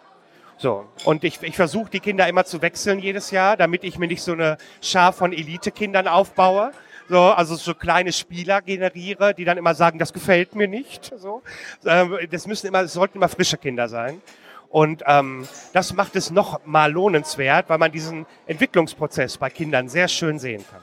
[0.57, 4.07] So, und ich, ich versuche die Kinder immer zu wechseln jedes Jahr, damit ich mir
[4.07, 6.71] nicht so eine Schar von Elite-Kindern aufbaue.
[7.09, 11.11] So, also so kleine Spieler generiere, die dann immer sagen, das gefällt mir nicht.
[11.17, 11.41] So,
[11.85, 14.21] ähm, das müssen immer, es sollten immer frische Kinder sein.
[14.69, 20.07] Und ähm, das macht es noch mal lohnenswert, weil man diesen Entwicklungsprozess bei Kindern sehr
[20.07, 20.81] schön sehen kann.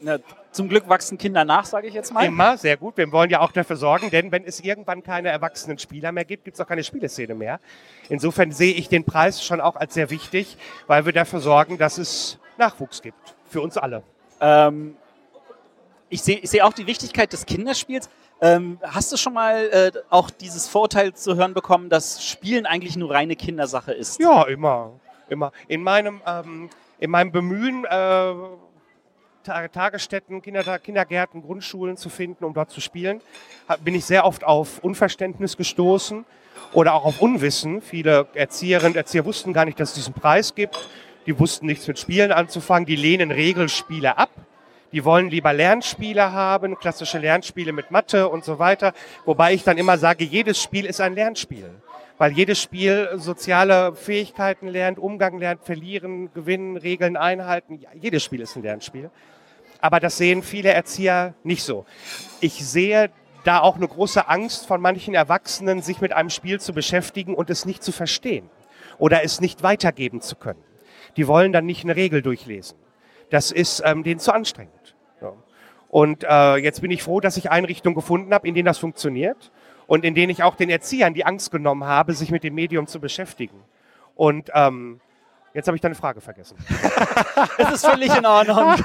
[0.00, 0.18] Na,
[0.50, 2.24] zum Glück wachsen Kinder nach, sage ich jetzt mal.
[2.24, 2.96] Immer, sehr gut.
[2.96, 6.44] Wir wollen ja auch dafür sorgen, denn wenn es irgendwann keine erwachsenen Spieler mehr gibt,
[6.44, 7.60] gibt es auch keine Spieleszene mehr.
[8.08, 10.56] Insofern sehe ich den Preis schon auch als sehr wichtig,
[10.88, 13.36] weil wir dafür sorgen, dass es Nachwuchs gibt.
[13.48, 14.02] Für uns alle.
[14.40, 14.96] Ähm,
[16.10, 18.10] ich sehe seh auch die Wichtigkeit des Kinderspiels.
[18.42, 22.96] Ähm, hast du schon mal äh, auch dieses Vorurteil zu hören bekommen, dass Spielen eigentlich
[22.96, 24.20] nur reine Kindersache ist?
[24.20, 24.92] Ja, immer.
[25.28, 25.52] immer.
[25.68, 28.34] In meinem, ähm, in meinem Bemühen, äh,
[29.42, 33.22] Tagesstätten, Kinder, Kindergärten, Grundschulen zu finden, um dort zu spielen,
[33.82, 36.26] bin ich sehr oft auf Unverständnis gestoßen
[36.74, 37.80] oder auch auf Unwissen.
[37.80, 40.78] Viele Erzieherinnen und Erzieher wussten gar nicht, dass es diesen Preis gibt.
[41.26, 42.86] Die wussten nichts mit Spielen anzufangen.
[42.86, 44.30] Die lehnen Regelspiele ab.
[44.92, 48.92] Die wollen lieber Lernspiele haben, klassische Lernspiele mit Mathe und so weiter.
[49.24, 51.70] Wobei ich dann immer sage, jedes Spiel ist ein Lernspiel.
[52.18, 57.80] Weil jedes Spiel soziale Fähigkeiten lernt, Umgang lernt, verlieren, gewinnen, Regeln einhalten.
[57.94, 59.10] Jedes Spiel ist ein Lernspiel.
[59.80, 61.86] Aber das sehen viele Erzieher nicht so.
[62.40, 63.10] Ich sehe
[63.44, 67.48] da auch eine große Angst von manchen Erwachsenen, sich mit einem Spiel zu beschäftigen und
[67.48, 68.50] es nicht zu verstehen
[68.98, 70.62] oder es nicht weitergeben zu können.
[71.16, 72.76] Die wollen dann nicht eine Regel durchlesen.
[73.30, 74.96] Das ist ähm, denen zu anstrengend.
[75.20, 75.32] Ja.
[75.88, 79.50] Und äh, jetzt bin ich froh, dass ich Einrichtungen gefunden habe, in denen das funktioniert
[79.86, 82.86] und in denen ich auch den Erziehern die Angst genommen habe, sich mit dem Medium
[82.86, 83.62] zu beschäftigen.
[84.14, 85.00] Und ähm,
[85.52, 86.56] Jetzt habe ich deine Frage vergessen.
[87.58, 88.74] das ist völlig in Ordnung.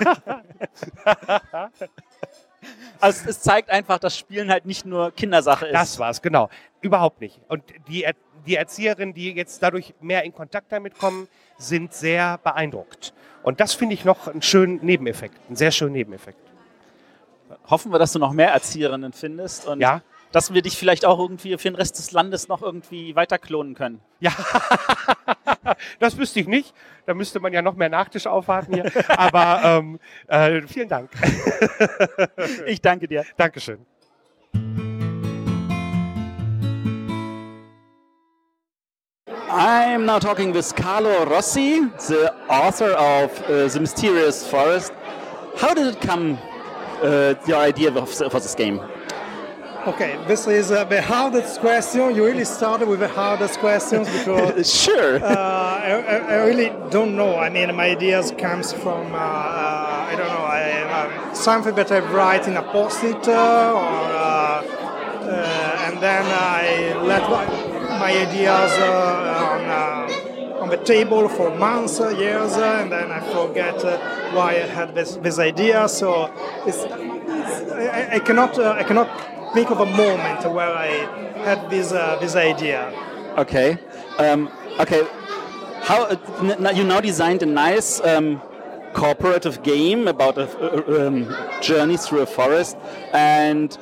[2.99, 5.73] Also es zeigt einfach, dass Spielen halt nicht nur Kindersache ist.
[5.73, 6.49] Das war's, genau.
[6.81, 7.39] Überhaupt nicht.
[7.47, 8.07] Und die,
[8.45, 11.27] die Erzieherinnen, die jetzt dadurch mehr in Kontakt damit kommen,
[11.57, 13.13] sind sehr beeindruckt.
[13.43, 16.39] Und das finde ich noch einen schönen Nebeneffekt, einen sehr schönen Nebeneffekt.
[17.69, 19.67] Hoffen wir, dass du noch mehr Erzieherinnen findest.
[19.67, 20.01] Und ja
[20.35, 23.73] dass wir dich vielleicht auch irgendwie für den Rest des Landes noch irgendwie weiter klonen
[23.73, 24.01] können.
[24.19, 24.33] Ja,
[25.99, 26.73] das wüsste ich nicht.
[27.05, 28.91] Da müsste man ja noch mehr Nachtisch aufwarten hier.
[29.17, 31.09] Aber ähm, äh, vielen Dank.
[32.65, 33.23] ich danke dir.
[33.37, 33.85] Dankeschön.
[39.57, 41.79] I'm now talking with Carlo Rossi,
[42.09, 44.91] the author of uh, The Mysterious Forest.
[45.55, 46.37] How did it come,
[47.01, 48.81] uh, your idea for this game?
[49.87, 52.13] Okay, this is uh, the hardest question.
[52.13, 55.23] You really started with the hardest questions because sure.
[55.23, 55.91] Uh, I,
[56.33, 57.37] I, really don't know.
[57.37, 61.93] I mean, my ideas comes from uh, uh I don't know I, um, something that
[61.93, 64.15] I write in a post-it, uh, or
[65.31, 69.65] uh, and then I let my, ideas on
[70.65, 73.97] on the table for months, uh, years, uh, and then I forget uh,
[74.33, 75.87] why I had this, this idea.
[75.87, 76.31] So
[76.65, 79.09] it's, it's I, I, cannot uh, I cannot
[79.53, 80.87] think of a moment where I
[81.47, 82.91] had this uh, this idea.
[83.37, 83.77] Okay,
[84.17, 85.05] um, okay.
[85.81, 86.09] How
[86.73, 88.01] you now designed a nice.
[88.01, 88.41] Um,
[88.93, 90.47] cooperative game about a
[91.07, 91.27] um,
[91.61, 92.77] journey through a forest,
[93.11, 93.77] and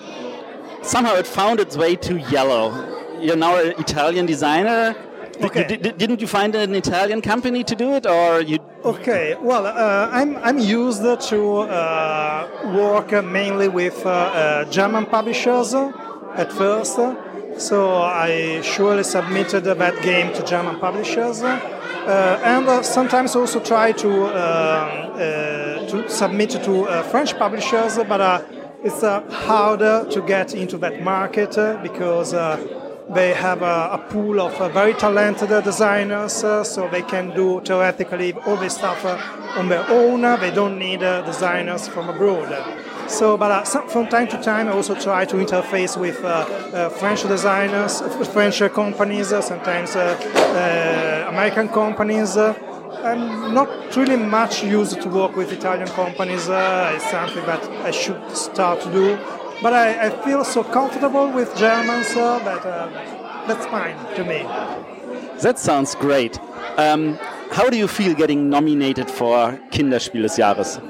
[0.82, 3.03] somehow it found its way to yellow.
[3.24, 4.96] You're now an Italian designer.
[5.42, 5.64] Okay.
[5.64, 8.60] D didn't you find an Italian company to do it, or you?
[8.84, 9.36] Okay.
[9.40, 12.48] Well, uh, I'm I'm used to uh,
[12.82, 15.74] work mainly with uh, uh German publishers
[16.44, 17.00] at first,
[17.68, 17.78] so
[18.28, 24.12] I surely submitted that game to German publishers, uh, and uh, sometimes also try to
[24.44, 24.90] um,
[25.90, 26.74] to submit to
[27.12, 28.22] French publishers, but
[28.84, 29.02] it's
[29.48, 32.34] harder to get into that market because
[33.14, 37.62] they have a, a pool of uh, very talented designers, uh, so they can do
[37.62, 39.18] theoretically all this stuff uh,
[39.58, 40.22] on their own.
[40.40, 42.50] They don't need designers from abroad.
[43.08, 46.28] So, but uh, some, from time to time, I also try to interface with uh,
[46.28, 48.02] uh, French designers,
[48.32, 52.38] French companies, sometimes American companies.
[52.38, 56.48] I'm not really much used to work with Italian companies.
[56.50, 59.20] it's something that I should start to do
[59.64, 64.44] but I, I feel so comfortable with Germans uh, that uh, that's fine to me.
[65.42, 66.38] That sounds great.
[66.78, 67.18] Um,
[67.52, 70.82] how do you feel getting nominated for Kinderspiel des Jahres?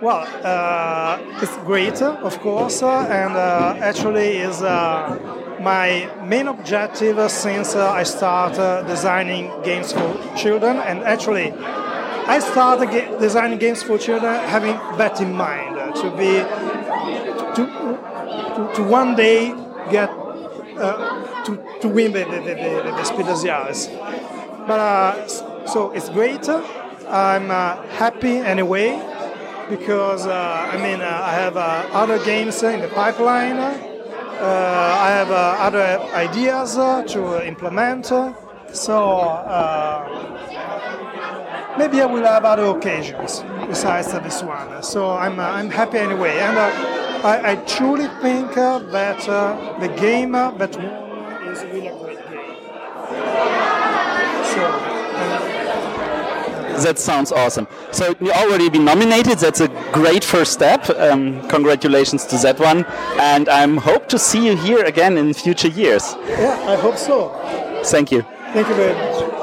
[0.00, 5.18] Well, uh, it's great, of course, uh, and uh, actually is uh,
[5.60, 10.76] my main objective since uh, I started designing games for children.
[10.76, 11.52] And actually,
[12.28, 16.44] I started designing games for children having that in mind to be
[18.58, 19.54] to, to one day
[19.90, 24.64] get uh, to, to win the, the, the, the, the.
[24.66, 26.48] But uh, so it's great.
[27.08, 29.00] I'm uh, happy anyway
[29.70, 33.58] because uh, I mean uh, I have uh, other games in the pipeline.
[33.58, 38.06] I have other ideas to implement.
[38.06, 38.94] So
[41.78, 44.82] maybe I will have other occasions besides this one.
[44.82, 46.38] So I'm, I'm happy anyway.
[46.38, 51.88] And I, I truly think uh, that uh, the game uh, that won is really
[51.88, 52.54] a great game.
[54.54, 54.98] So.
[56.84, 57.66] that sounds awesome.
[57.90, 59.38] So you already been nominated.
[59.38, 60.88] That's a great first step.
[60.90, 62.84] Um, congratulations to that one,
[63.18, 66.14] and I hope to see you here again in future years.
[66.28, 67.30] Yeah, I hope so.
[67.84, 68.22] Thank you.
[68.52, 69.37] Thank you very much.